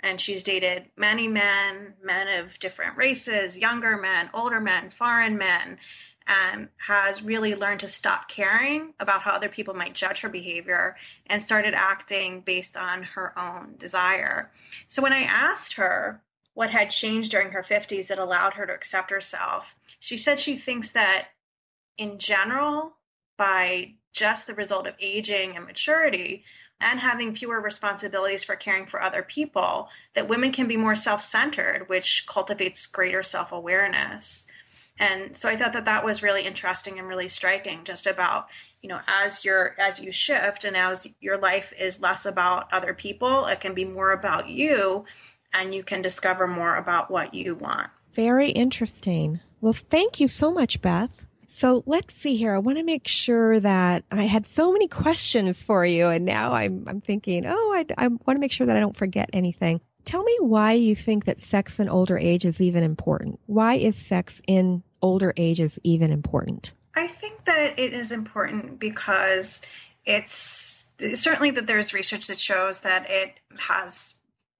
And 0.00 0.20
she's 0.20 0.42
dated 0.42 0.86
many 0.96 1.28
men, 1.28 1.94
men 2.02 2.28
of 2.40 2.58
different 2.58 2.96
races, 2.96 3.56
younger 3.56 3.96
men, 3.96 4.30
older 4.34 4.60
men, 4.60 4.90
foreign 4.90 5.38
men, 5.38 5.78
and 6.26 6.68
has 6.78 7.22
really 7.22 7.54
learned 7.54 7.80
to 7.80 7.88
stop 7.88 8.28
caring 8.28 8.94
about 8.98 9.22
how 9.22 9.32
other 9.32 9.48
people 9.48 9.74
might 9.74 9.94
judge 9.94 10.20
her 10.20 10.28
behavior 10.28 10.96
and 11.26 11.42
started 11.42 11.74
acting 11.74 12.40
based 12.40 12.76
on 12.76 13.02
her 13.02 13.38
own 13.38 13.74
desire. 13.78 14.50
So 14.88 15.02
when 15.02 15.12
I 15.12 15.22
asked 15.22 15.74
her 15.74 16.22
what 16.54 16.70
had 16.70 16.90
changed 16.90 17.30
during 17.30 17.50
her 17.50 17.62
50s 17.62 18.06
that 18.06 18.18
allowed 18.18 18.54
her 18.54 18.66
to 18.66 18.72
accept 18.72 19.10
herself, 19.10 19.74
she 20.00 20.16
said 20.16 20.40
she 20.40 20.56
thinks 20.56 20.90
that 20.90 21.28
in 21.98 22.18
general, 22.18 22.96
by 23.36 23.92
just 24.12 24.46
the 24.46 24.54
result 24.54 24.86
of 24.86 24.94
aging 25.00 25.56
and 25.56 25.66
maturity 25.66 26.44
and 26.80 27.00
having 27.00 27.34
fewer 27.34 27.60
responsibilities 27.60 28.44
for 28.44 28.56
caring 28.56 28.86
for 28.86 29.02
other 29.02 29.22
people, 29.22 29.88
that 30.14 30.28
women 30.28 30.52
can 30.52 30.68
be 30.68 30.76
more 30.76 30.96
self 30.96 31.22
centered, 31.22 31.88
which 31.88 32.26
cultivates 32.28 32.86
greater 32.86 33.22
self 33.22 33.52
awareness. 33.52 34.46
And 34.98 35.36
so 35.36 35.48
I 35.48 35.56
thought 35.56 35.72
that 35.72 35.86
that 35.86 36.04
was 36.04 36.22
really 36.22 36.46
interesting 36.46 36.98
and 36.98 37.08
really 37.08 37.28
striking 37.28 37.82
just 37.82 38.06
about, 38.06 38.46
you 38.80 38.88
know, 38.88 39.00
as 39.08 39.44
you're, 39.44 39.74
as 39.80 39.98
you 39.98 40.12
shift 40.12 40.64
and 40.64 40.76
as 40.76 41.08
your 41.20 41.36
life 41.38 41.72
is 41.76 42.00
less 42.00 42.26
about 42.26 42.72
other 42.72 42.94
people, 42.94 43.46
it 43.46 43.60
can 43.60 43.74
be 43.74 43.84
more 43.84 44.12
about 44.12 44.48
you 44.48 45.04
and 45.54 45.74
you 45.74 45.82
can 45.82 46.02
discover 46.02 46.46
more 46.46 46.76
about 46.76 47.10
what 47.10 47.32
you 47.32 47.54
want. 47.54 47.88
Very 48.14 48.50
interesting. 48.50 49.40
Well, 49.60 49.72
thank 49.72 50.20
you 50.20 50.28
so 50.28 50.52
much, 50.52 50.82
Beth. 50.82 51.10
So 51.46 51.84
let's 51.86 52.14
see 52.14 52.36
here. 52.36 52.52
I 52.52 52.58
want 52.58 52.78
to 52.78 52.84
make 52.84 53.06
sure 53.06 53.60
that 53.60 54.04
I 54.10 54.24
had 54.24 54.44
so 54.44 54.72
many 54.72 54.88
questions 54.88 55.62
for 55.62 55.86
you, 55.86 56.08
and 56.08 56.24
now 56.24 56.52
I'm, 56.52 56.84
I'm 56.88 57.00
thinking, 57.00 57.46
oh, 57.46 57.72
I, 57.72 57.86
I 57.96 58.08
want 58.08 58.36
to 58.36 58.38
make 58.38 58.50
sure 58.50 58.66
that 58.66 58.76
I 58.76 58.80
don't 58.80 58.96
forget 58.96 59.30
anything. 59.32 59.80
Tell 60.04 60.22
me 60.22 60.36
why 60.40 60.72
you 60.72 60.96
think 60.96 61.24
that 61.26 61.40
sex 61.40 61.78
in 61.78 61.88
older 61.88 62.18
age 62.18 62.44
is 62.44 62.60
even 62.60 62.82
important. 62.82 63.38
Why 63.46 63.74
is 63.74 63.96
sex 63.96 64.42
in 64.46 64.82
older 65.00 65.32
ages 65.36 65.78
even 65.84 66.10
important? 66.10 66.74
I 66.96 67.06
think 67.06 67.44
that 67.44 67.78
it 67.78 67.94
is 67.94 68.12
important 68.12 68.78
because 68.78 69.62
it's 70.04 70.86
certainly 71.14 71.52
that 71.52 71.66
there's 71.66 71.94
research 71.94 72.26
that 72.26 72.38
shows 72.38 72.80
that 72.80 73.08
it 73.08 73.38
has 73.58 74.13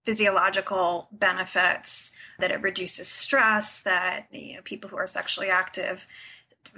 physiological 0.04 1.08
benefits, 1.12 2.12
that 2.38 2.50
it 2.50 2.62
reduces 2.62 3.08
stress, 3.08 3.82
that 3.82 4.26
you 4.30 4.56
know, 4.56 4.62
people 4.62 4.90
who 4.90 4.96
are 4.96 5.06
sexually 5.06 5.48
active 5.48 6.04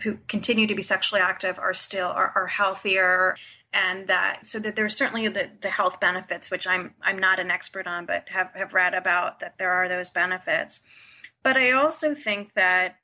who 0.02 0.18
continue 0.28 0.66
to 0.66 0.74
be 0.74 0.82
sexually 0.82 1.20
active 1.20 1.58
are 1.58 1.74
still 1.74 2.08
are, 2.08 2.32
are 2.34 2.46
healthier. 2.46 3.36
And 3.72 4.08
that 4.08 4.46
so 4.46 4.58
that 4.60 4.76
there's 4.76 4.96
certainly 4.96 5.28
the, 5.28 5.50
the 5.60 5.68
health 5.68 6.00
benefits 6.00 6.50
which 6.50 6.66
i'm 6.66 6.94
i'm 7.02 7.18
not 7.18 7.40
an 7.40 7.50
expert 7.50 7.86
on 7.86 8.06
but 8.06 8.26
have, 8.28 8.50
have 8.54 8.72
read 8.72 8.94
about 8.94 9.40
that 9.40 9.58
there 9.58 9.72
are 9.72 9.88
those 9.88 10.08
benefits. 10.08 10.80
But 11.42 11.56
i 11.56 11.72
also 11.72 12.14
think 12.14 12.54
that 12.54 12.96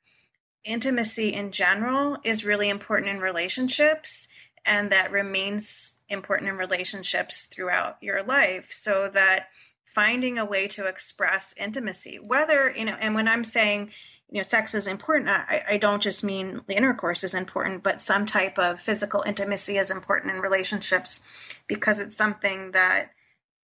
intimacy 0.63 1.33
in 1.33 1.51
general 1.51 2.17
is 2.23 2.45
really 2.45 2.69
important 2.69 3.09
in 3.11 3.19
relationships 3.19 4.27
and 4.65 4.91
that 4.91 5.11
remains 5.11 5.95
important 6.09 6.49
in 6.49 6.57
relationships 6.57 7.43
throughout 7.51 7.97
your 8.01 8.23
life 8.23 8.69
so 8.71 9.09
that 9.13 9.49
finding 9.93 10.37
a 10.37 10.45
way 10.45 10.67
to 10.67 10.85
express 10.85 11.53
intimacy 11.57 12.19
whether 12.19 12.73
you 12.75 12.85
know 12.85 12.95
and 12.99 13.15
when 13.15 13.27
i'm 13.27 13.43
saying 13.43 13.89
you 14.33 14.39
know, 14.39 14.43
sex 14.43 14.73
is 14.73 14.87
important. 14.87 15.29
I, 15.29 15.63
I 15.69 15.77
don't 15.77 16.01
just 16.01 16.23
mean 16.23 16.61
the 16.65 16.75
intercourse 16.75 17.23
is 17.23 17.35
important, 17.35 17.83
but 17.83 18.01
some 18.01 18.25
type 18.25 18.57
of 18.57 18.81
physical 18.81 19.23
intimacy 19.23 19.77
is 19.77 19.91
important 19.91 20.33
in 20.33 20.41
relationships 20.41 21.21
because 21.67 21.99
it's 21.99 22.17
something 22.17 22.71
that 22.71 23.11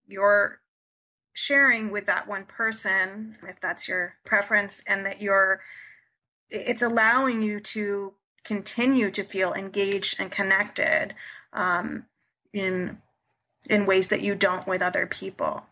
you're 0.07 0.59
sharing 1.33 1.89
with 1.89 2.05
that 2.05 2.27
one 2.27 2.45
person, 2.45 3.35
if 3.47 3.59
that's 3.61 3.87
your 3.87 4.13
preference, 4.25 4.83
and 4.85 5.07
that 5.07 5.23
you're, 5.23 5.61
it's 6.51 6.83
allowing 6.83 7.41
you 7.41 7.61
to 7.61 8.13
continue 8.43 9.09
to 9.09 9.23
feel 9.23 9.53
engaged 9.53 10.17
and 10.19 10.31
connected 10.31 11.15
um, 11.51 12.05
in 12.53 12.99
in 13.69 13.85
ways 13.85 14.07
that 14.07 14.21
you 14.21 14.35
don't 14.35 14.67
with 14.67 14.81
other 14.81 15.05
people. 15.05 15.63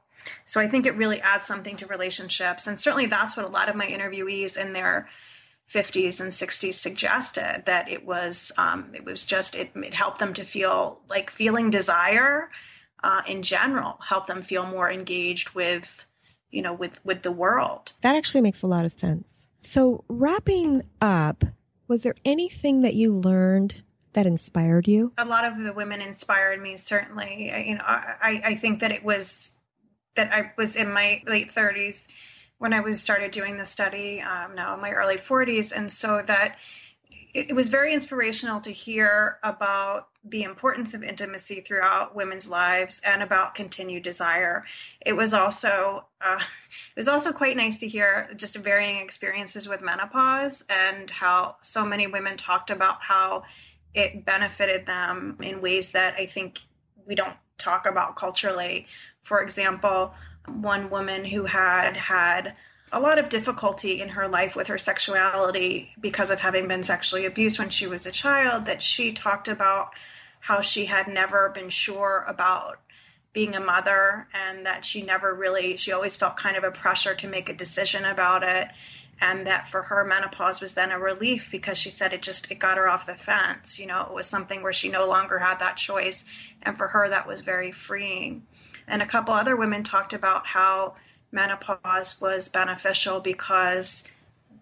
So 0.46 0.60
I 0.60 0.68
think 0.68 0.86
it 0.86 0.96
really 0.96 1.22
adds 1.22 1.48
something 1.48 1.78
to 1.78 1.88
relationships. 1.88 2.68
And 2.68 2.80
certainly 2.80 3.08
that's 3.08 3.36
what 3.36 3.46
a 3.46 3.50
lot 3.50 3.70
of 3.70 3.76
my 3.76 3.88
interviewees 3.88 4.58
in 4.58 4.74
their 4.74 5.08
50s 5.74 6.22
and 6.22 6.32
60s 6.32 6.74
suggested 6.74 7.64
that 7.66 7.90
it 7.90 8.06
was 8.06 8.52
um, 8.58 8.92
it 8.94 9.04
was 9.04 9.26
just 9.26 9.56
it, 9.56 9.72
it 9.76 9.94
helped 9.94 10.20
them 10.20 10.34
to 10.36 10.46
feel 10.46 11.00
like 11.10 11.30
feeling 11.30 11.70
desire 11.70 12.50
uh, 13.04 13.22
in 13.28 13.44
general 13.44 13.98
helped 14.02 14.28
them 14.28 14.44
feel 14.44 14.66
more 14.66 14.90
engaged 14.90 15.50
with 15.50 16.06
you 16.52 16.62
know 16.62 16.74
with 16.74 16.94
with 17.04 17.22
the 17.22 17.32
world. 17.32 17.92
That 18.02 18.16
actually 18.16 18.42
makes 18.42 18.62
a 18.62 18.68
lot 18.68 18.86
of 18.86 18.94
sense. 18.94 19.48
So 19.60 20.06
wrapping 20.08 20.84
up 21.02 21.44
was 21.90 22.04
there 22.04 22.16
anything 22.26 22.82
that 22.82 22.96
you 22.96 23.18
learned 23.20 23.82
that 24.14 24.26
inspired 24.26 24.88
you? 24.88 25.14
A 25.18 25.26
lot 25.26 25.46
of 25.46 25.62
the 25.62 25.74
women 25.74 26.02
inspired 26.02 26.62
me 26.62 26.78
certainly. 26.78 27.52
You 27.68 27.76
know 27.76 27.84
i 27.86 28.42
i 28.46 28.56
think 28.56 28.80
that 28.80 28.94
it 28.94 29.04
was 29.04 29.57
that 30.18 30.34
I 30.34 30.52
was 30.58 30.76
in 30.76 30.92
my 30.92 31.24
late 31.26 31.54
30s 31.54 32.08
when 32.58 32.74
I 32.74 32.82
was 32.82 33.00
started 33.00 33.32
doing 33.32 33.58
the 33.58 33.66
study. 33.66 34.22
Um, 34.22 34.56
now 34.56 34.74
in 34.74 34.82
my 34.82 34.92
early 34.92 35.18
40s, 35.18 35.72
and 35.72 35.90
so 35.92 36.22
that 36.28 36.58
it, 37.10 37.52
it 37.52 37.54
was 37.54 37.70
very 37.70 37.94
inspirational 37.94 38.60
to 38.62 38.72
hear 38.72 39.38
about 39.44 40.10
the 40.26 40.44
importance 40.44 40.94
of 40.94 41.04
intimacy 41.04 41.62
throughout 41.62 42.16
women's 42.16 42.50
lives 42.50 43.02
and 43.06 43.24
about 43.24 43.56
continued 43.56 44.04
desire. 44.04 44.66
It 45.06 45.14
was 45.14 45.34
also 45.34 46.06
uh, 46.20 46.40
it 46.96 47.00
was 47.00 47.08
also 47.08 47.32
quite 47.32 47.56
nice 47.56 47.78
to 47.78 47.88
hear 47.88 48.30
just 48.36 48.56
varying 48.56 48.98
experiences 48.98 49.68
with 49.70 49.82
menopause 49.82 50.66
and 50.70 51.10
how 51.10 51.56
so 51.62 51.86
many 51.86 52.08
women 52.08 52.38
talked 52.38 52.72
about 52.72 53.02
how 53.02 53.44
it 53.94 54.26
benefited 54.26 54.86
them 54.86 55.38
in 55.42 55.62
ways 55.62 55.92
that 55.92 56.16
I 56.16 56.26
think 56.26 56.60
we 57.06 57.16
don't 57.16 57.38
talk 57.58 57.86
about 57.86 58.16
culturally. 58.16 58.88
For 59.28 59.42
example, 59.42 60.14
one 60.48 60.90
woman 60.90 61.26
who 61.26 61.44
had 61.44 61.98
had 61.98 62.56
a 62.94 63.00
lot 63.02 63.20
of 63.20 63.28
difficulty 63.28 64.00
in 64.00 64.08
her 64.08 64.30
life 64.30 64.56
with 64.56 64.68
her 64.68 64.78
sexuality 64.78 65.92
because 66.00 66.30
of 66.30 66.40
having 66.40 66.70
been 66.70 66.84
sexually 66.84 67.26
abused 67.26 67.60
when 67.60 67.70
she 67.70 67.88
was 67.88 68.06
a 68.06 68.12
child, 68.12 68.68
that 68.68 68.82
she 68.82 69.12
talked 69.12 69.50
about 69.50 69.90
how 70.40 70.62
she 70.62 70.86
had 70.86 71.10
never 71.10 71.50
been 71.50 71.70
sure 71.70 72.24
about 72.26 72.80
being 73.34 73.54
a 73.54 73.60
mother 73.60 74.30
and 74.34 74.66
that 74.66 74.86
she 74.86 75.02
never 75.02 75.34
really, 75.34 75.76
she 75.76 75.92
always 75.92 76.16
felt 76.16 76.38
kind 76.38 76.56
of 76.56 76.64
a 76.64 76.72
pressure 76.72 77.14
to 77.14 77.28
make 77.28 77.50
a 77.50 77.54
decision 77.54 78.06
about 78.06 78.44
it. 78.44 78.70
And 79.20 79.48
that 79.48 79.70
for 79.70 79.82
her, 79.82 80.06
menopause 80.06 80.62
was 80.62 80.74
then 80.74 80.92
a 80.92 81.00
relief 81.00 81.50
because 81.52 81.78
she 81.78 81.90
said 81.90 82.14
it 82.14 82.22
just, 82.22 82.50
it 82.50 82.60
got 82.60 82.78
her 82.78 82.88
off 82.88 83.08
the 83.08 83.16
fence. 83.16 83.78
You 83.78 83.88
know, 83.88 84.04
it 84.04 84.14
was 84.14 84.28
something 84.28 84.64
where 84.64 84.72
she 84.72 84.88
no 84.88 85.08
longer 85.08 85.38
had 85.38 85.60
that 85.60 85.76
choice. 85.76 86.24
And 86.62 86.78
for 86.78 86.88
her, 86.88 87.10
that 87.10 87.28
was 87.28 87.42
very 87.42 87.74
freeing. 87.74 88.44
And 88.88 89.02
a 89.02 89.06
couple 89.06 89.34
other 89.34 89.56
women 89.56 89.84
talked 89.84 90.14
about 90.14 90.46
how 90.46 90.96
menopause 91.32 92.20
was 92.22 92.50
beneficial 92.50 93.20
because 93.20 94.04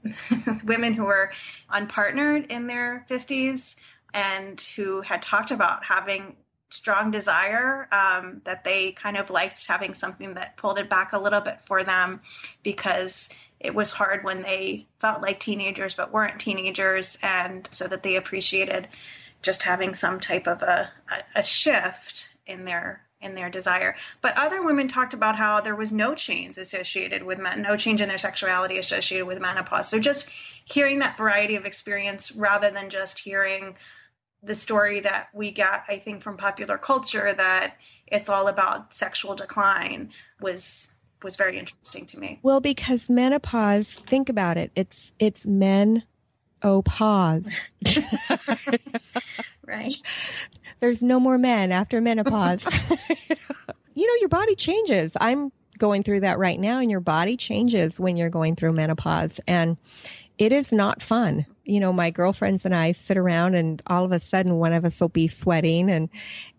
women 0.63 0.93
who 0.93 1.05
were 1.05 1.31
unpartnered 1.71 2.47
in 2.47 2.67
their 2.67 3.05
50s 3.09 3.75
and 4.13 4.59
who 4.75 5.01
had 5.01 5.21
talked 5.21 5.51
about 5.51 5.83
having 5.83 6.35
strong 6.69 7.11
desire 7.11 7.87
um, 7.91 8.41
that 8.43 8.63
they 8.63 8.91
kind 8.91 9.17
of 9.17 9.29
liked 9.29 9.65
having 9.65 9.93
something 9.93 10.33
that 10.33 10.57
pulled 10.57 10.79
it 10.79 10.89
back 10.89 11.13
a 11.13 11.19
little 11.19 11.41
bit 11.41 11.59
for 11.65 11.83
them 11.83 12.19
because 12.63 13.29
it 13.59 13.73
was 13.73 13.91
hard 13.91 14.23
when 14.23 14.41
they 14.41 14.85
felt 14.99 15.21
like 15.21 15.39
teenagers 15.39 15.93
but 15.93 16.11
weren't 16.11 16.39
teenagers 16.39 17.17
and 17.21 17.69
so 17.71 17.87
that 17.87 18.03
they 18.03 18.15
appreciated 18.15 18.87
just 19.41 19.61
having 19.61 19.93
some 19.93 20.19
type 20.19 20.47
of 20.47 20.61
a, 20.63 20.89
a, 21.11 21.39
a 21.39 21.43
shift 21.43 22.29
in 22.47 22.65
their 22.65 23.01
in 23.25 23.35
their 23.35 23.49
desire. 23.49 23.95
But 24.21 24.37
other 24.37 24.63
women 24.63 24.87
talked 24.87 25.13
about 25.13 25.35
how 25.35 25.59
there 25.59 25.75
was 25.75 25.91
no 25.91 26.15
change 26.15 26.57
associated 26.57 27.23
with 27.23 27.39
men, 27.39 27.61
no 27.61 27.75
change 27.75 27.99
in 27.99 28.07
their 28.07 28.17
sexuality 28.17 28.77
associated 28.77 29.25
with 29.25 29.41
menopause. 29.41 29.89
So 29.89 29.99
just 29.99 30.29
hearing 30.63 30.99
that 30.99 31.17
variety 31.17 31.55
of 31.55 31.65
experience 31.65 32.31
rather 32.31 32.71
than 32.71 32.89
just 32.89 33.19
hearing 33.19 33.75
the 34.43 34.55
story 34.55 35.01
that 35.01 35.29
we 35.33 35.51
get, 35.51 35.83
I 35.89 35.97
think, 35.97 36.21
from 36.21 36.37
popular 36.37 36.77
culture 36.77 37.33
that 37.33 37.77
it's 38.07 38.29
all 38.29 38.47
about 38.47 38.93
sexual 38.93 39.35
decline 39.35 40.11
was 40.39 40.91
was 41.23 41.35
very 41.35 41.57
interesting 41.57 42.05
to 42.05 42.19
me. 42.19 42.39
Well, 42.43 42.59
because 42.59 43.09
menopause, 43.09 43.87
think 44.07 44.29
about 44.29 44.57
it. 44.57 44.71
It's 44.75 45.11
it's 45.17 45.45
men 45.45 46.03
oh 46.61 46.81
pause. 46.81 47.49
right. 49.75 49.95
There's 50.79 51.01
no 51.01 51.19
more 51.19 51.37
men 51.37 51.71
after 51.71 52.01
menopause. 52.01 52.65
you 53.95 54.07
know, 54.07 54.19
your 54.19 54.29
body 54.29 54.55
changes. 54.55 55.13
I'm 55.19 55.51
going 55.77 56.03
through 56.03 56.21
that 56.21 56.37
right 56.39 56.59
now 56.59 56.79
and 56.79 56.89
your 56.89 56.99
body 56.99 57.37
changes 57.37 57.99
when 57.99 58.17
you're 58.17 58.29
going 58.29 58.55
through 58.55 58.71
menopause 58.71 59.39
and 59.47 59.77
it 60.37 60.51
is 60.51 60.71
not 60.71 61.01
fun. 61.01 61.45
You 61.63 61.79
know, 61.79 61.93
my 61.93 62.11
girlfriends 62.11 62.65
and 62.65 62.75
I 62.75 62.91
sit 62.91 63.17
around 63.17 63.55
and 63.55 63.81
all 63.87 64.03
of 64.03 64.11
a 64.11 64.19
sudden 64.19 64.55
one 64.55 64.73
of 64.73 64.85
us 64.85 64.99
will 64.99 65.09
be 65.09 65.27
sweating 65.27 65.89
and 65.89 66.09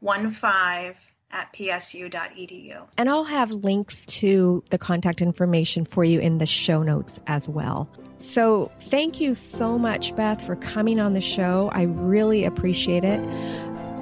1 0.00 0.30
5 0.30 0.96
at 1.30 1.52
psu.edu. 1.52 2.86
And 2.96 3.08
I'll 3.08 3.24
have 3.24 3.50
links 3.50 4.06
to 4.06 4.62
the 4.70 4.78
contact 4.78 5.20
information 5.20 5.84
for 5.84 6.04
you 6.04 6.20
in 6.20 6.38
the 6.38 6.46
show 6.46 6.82
notes 6.82 7.18
as 7.26 7.48
well. 7.48 7.88
So 8.18 8.70
thank 8.82 9.20
you 9.20 9.34
so 9.34 9.78
much, 9.78 10.14
Beth, 10.16 10.44
for 10.44 10.56
coming 10.56 11.00
on 11.00 11.12
the 11.12 11.20
show. 11.20 11.70
I 11.72 11.82
really 11.82 12.44
appreciate 12.44 13.04
it. 13.04 13.20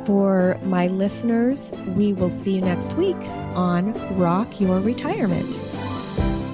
For 0.06 0.60
my 0.64 0.86
listeners, 0.86 1.72
we 1.96 2.12
will 2.12 2.30
see 2.30 2.56
you 2.56 2.60
next 2.60 2.92
week 2.94 3.16
on 3.54 3.94
Rock 4.18 4.60
Your 4.60 4.78
Retirement. 4.80 5.50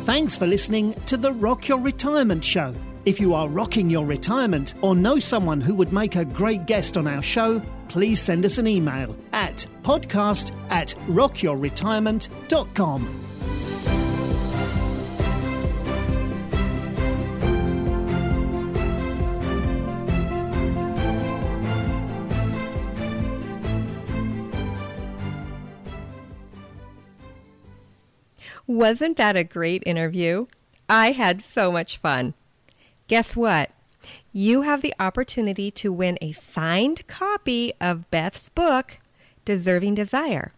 Thanks 0.06 0.38
for 0.38 0.46
listening 0.46 0.94
to 1.06 1.16
the 1.16 1.32
Rock 1.32 1.68
Your 1.68 1.78
Retirement 1.78 2.44
Show. 2.44 2.74
If 3.06 3.18
you 3.18 3.34
are 3.34 3.48
rocking 3.48 3.90
your 3.90 4.04
retirement 4.04 4.74
or 4.82 4.94
know 4.94 5.18
someone 5.18 5.60
who 5.60 5.74
would 5.74 5.92
make 5.92 6.16
a 6.16 6.24
great 6.24 6.66
guest 6.66 6.96
on 6.96 7.06
our 7.06 7.22
show, 7.22 7.60
please 7.90 8.22
send 8.22 8.46
us 8.46 8.56
an 8.58 8.68
email 8.68 9.16
at 9.32 9.66
podcast 9.82 10.54
at 10.70 10.94
rockyourretirement.com. 11.08 13.26
Wasn't 28.68 29.16
that 29.16 29.34
a 29.34 29.42
great 29.42 29.82
interview? 29.84 30.46
I 30.88 31.10
had 31.10 31.42
so 31.42 31.72
much 31.72 31.96
fun. 31.96 32.34
Guess 33.08 33.34
what? 33.34 33.72
You 34.32 34.62
have 34.62 34.80
the 34.80 34.94
opportunity 35.00 35.72
to 35.72 35.92
win 35.92 36.16
a 36.22 36.30
signed 36.30 37.04
copy 37.08 37.72
of 37.80 38.08
Beth's 38.12 38.48
book, 38.48 38.98
Deserving 39.44 39.96
Desire. 39.96 40.52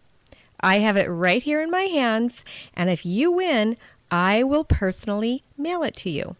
I 0.59 0.77
have 0.79 0.95
it 0.95 1.07
right 1.07 1.41
here 1.41 1.59
in 1.59 1.71
my 1.71 1.85
hands, 1.85 2.43
and 2.75 2.91
if 2.91 3.03
you 3.03 3.31
win, 3.31 3.77
I 4.11 4.43
will 4.43 4.63
personally 4.63 5.41
mail 5.57 5.81
it 5.81 5.95
to 5.97 6.11
you. 6.11 6.35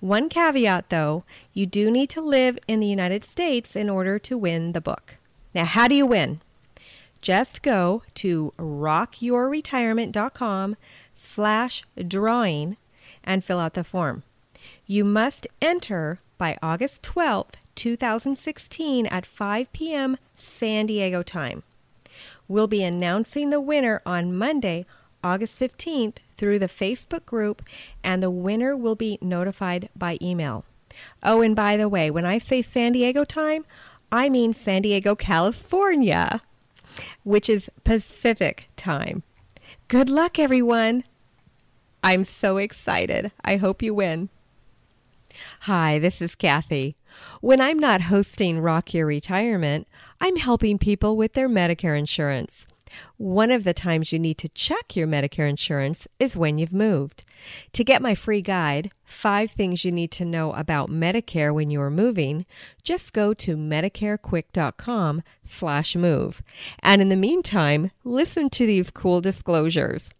One 0.00 0.30
caveat 0.30 0.88
though, 0.88 1.24
you 1.52 1.66
do 1.66 1.90
need 1.90 2.08
to 2.10 2.20
live 2.22 2.58
in 2.66 2.80
the 2.80 2.86
United 2.86 3.24
States 3.24 3.76
in 3.76 3.90
order 3.90 4.18
to 4.20 4.38
win 4.38 4.72
the 4.72 4.80
book. 4.80 5.16
Now, 5.54 5.66
how 5.66 5.88
do 5.88 5.94
you 5.94 6.06
win? 6.06 6.40
Just 7.20 7.62
go 7.62 8.02
to 8.14 8.54
rockyourretirement.com 8.58 10.76
slash 11.12 11.84
drawing 12.06 12.78
and 13.24 13.44
fill 13.44 13.60
out 13.60 13.74
the 13.74 13.84
form. 13.84 14.22
You 14.86 15.04
must 15.04 15.46
enter 15.60 16.20
by 16.38 16.56
August 16.62 17.02
12th, 17.02 17.54
2016 17.74 19.06
at 19.06 19.26
5 19.26 19.72
p.m. 19.72 20.16
San 20.36 20.86
Diego 20.86 21.22
time. 21.22 21.64
We'll 22.46 22.66
be 22.66 22.82
announcing 22.82 23.50
the 23.50 23.60
winner 23.60 24.00
on 24.06 24.36
Monday, 24.36 24.86
August 25.22 25.60
15th 25.60 26.16
through 26.36 26.58
the 26.58 26.68
Facebook 26.68 27.26
group, 27.26 27.62
and 28.02 28.22
the 28.22 28.30
winner 28.30 28.76
will 28.76 28.94
be 28.94 29.18
notified 29.20 29.88
by 29.94 30.16
email. 30.22 30.64
Oh, 31.22 31.42
and 31.42 31.54
by 31.54 31.76
the 31.76 31.88
way, 31.88 32.10
when 32.10 32.24
I 32.24 32.38
say 32.38 32.62
San 32.62 32.92
Diego 32.92 33.24
time, 33.24 33.66
I 34.10 34.30
mean 34.30 34.54
San 34.54 34.82
Diego, 34.82 35.14
California, 35.14 36.40
which 37.24 37.50
is 37.50 37.70
Pacific 37.84 38.68
time. 38.76 39.22
Good 39.88 40.08
luck, 40.08 40.38
everyone! 40.38 41.04
I'm 42.02 42.24
so 42.24 42.56
excited. 42.58 43.32
I 43.44 43.56
hope 43.56 43.82
you 43.82 43.92
win. 43.92 44.28
Hi, 45.60 45.98
this 45.98 46.20
is 46.20 46.34
Kathy. 46.34 46.96
When 47.40 47.60
I'm 47.60 47.78
not 47.78 48.02
hosting 48.02 48.60
Rock 48.60 48.94
Your 48.94 49.06
Retirement, 49.06 49.88
I'm 50.20 50.36
helping 50.36 50.78
people 50.78 51.16
with 51.16 51.34
their 51.34 51.48
Medicare 51.48 51.98
insurance. 51.98 52.66
One 53.16 53.50
of 53.50 53.64
the 53.64 53.74
times 53.74 54.12
you 54.12 54.18
need 54.18 54.38
to 54.38 54.48
check 54.48 54.96
your 54.96 55.06
Medicare 55.06 55.48
insurance 55.48 56.08
is 56.18 56.36
when 56.36 56.58
you've 56.58 56.72
moved. 56.72 57.24
To 57.72 57.84
get 57.84 58.02
my 58.02 58.14
free 58.14 58.42
guide, 58.42 58.90
Five 59.04 59.50
Things 59.52 59.84
You 59.84 59.92
Need 59.92 60.10
to 60.12 60.24
Know 60.24 60.52
About 60.52 60.90
Medicare 60.90 61.52
When 61.52 61.70
You 61.70 61.80
Are 61.82 61.90
Moving, 61.90 62.46
just 62.82 63.12
go 63.12 63.34
to 63.34 63.56
medicarequick.com 63.56 65.22
slash 65.44 65.96
move. 65.96 66.42
And 66.80 67.02
in 67.02 67.08
the 67.08 67.16
meantime, 67.16 67.90
listen 68.04 68.50
to 68.50 68.66
these 68.66 68.90
cool 68.90 69.20
disclosures. 69.20 70.10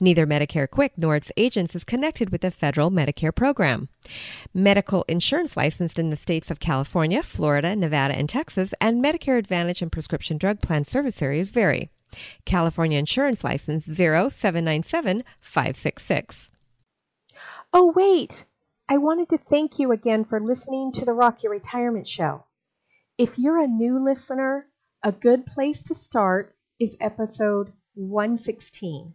Neither 0.00 0.26
Medicare 0.26 0.68
Quick 0.68 0.92
nor 0.96 1.16
its 1.16 1.30
agents 1.36 1.74
is 1.74 1.84
connected 1.84 2.30
with 2.30 2.40
the 2.40 2.50
federal 2.50 2.90
Medicare 2.90 3.34
program. 3.34 3.88
Medical 4.52 5.04
insurance 5.08 5.56
licensed 5.56 5.98
in 5.98 6.10
the 6.10 6.16
states 6.16 6.50
of 6.50 6.60
California, 6.60 7.22
Florida, 7.22 7.76
Nevada, 7.76 8.14
and 8.14 8.28
Texas, 8.28 8.74
and 8.80 9.04
Medicare 9.04 9.38
Advantage 9.38 9.82
and 9.82 9.92
prescription 9.92 10.38
drug 10.38 10.60
plan 10.60 10.84
service 10.84 11.22
areas 11.22 11.50
vary. 11.50 11.90
California 12.44 12.98
Insurance 12.98 13.44
License 13.44 13.86
0797566. 13.86 16.50
Oh, 17.72 17.92
wait! 17.94 18.44
I 18.88 18.98
wanted 18.98 19.28
to 19.30 19.38
thank 19.38 19.78
you 19.78 19.90
again 19.90 20.24
for 20.24 20.40
listening 20.40 20.92
to 20.92 21.04
the 21.04 21.12
Rock 21.12 21.42
Your 21.42 21.52
Retirement 21.52 22.06
Show. 22.06 22.44
If 23.18 23.38
you're 23.38 23.58
a 23.58 23.66
new 23.66 24.02
listener, 24.02 24.68
a 25.02 25.10
good 25.10 25.44
place 25.44 25.82
to 25.84 25.94
start 25.94 26.54
is 26.78 26.96
episode 27.00 27.72
116. 27.94 29.14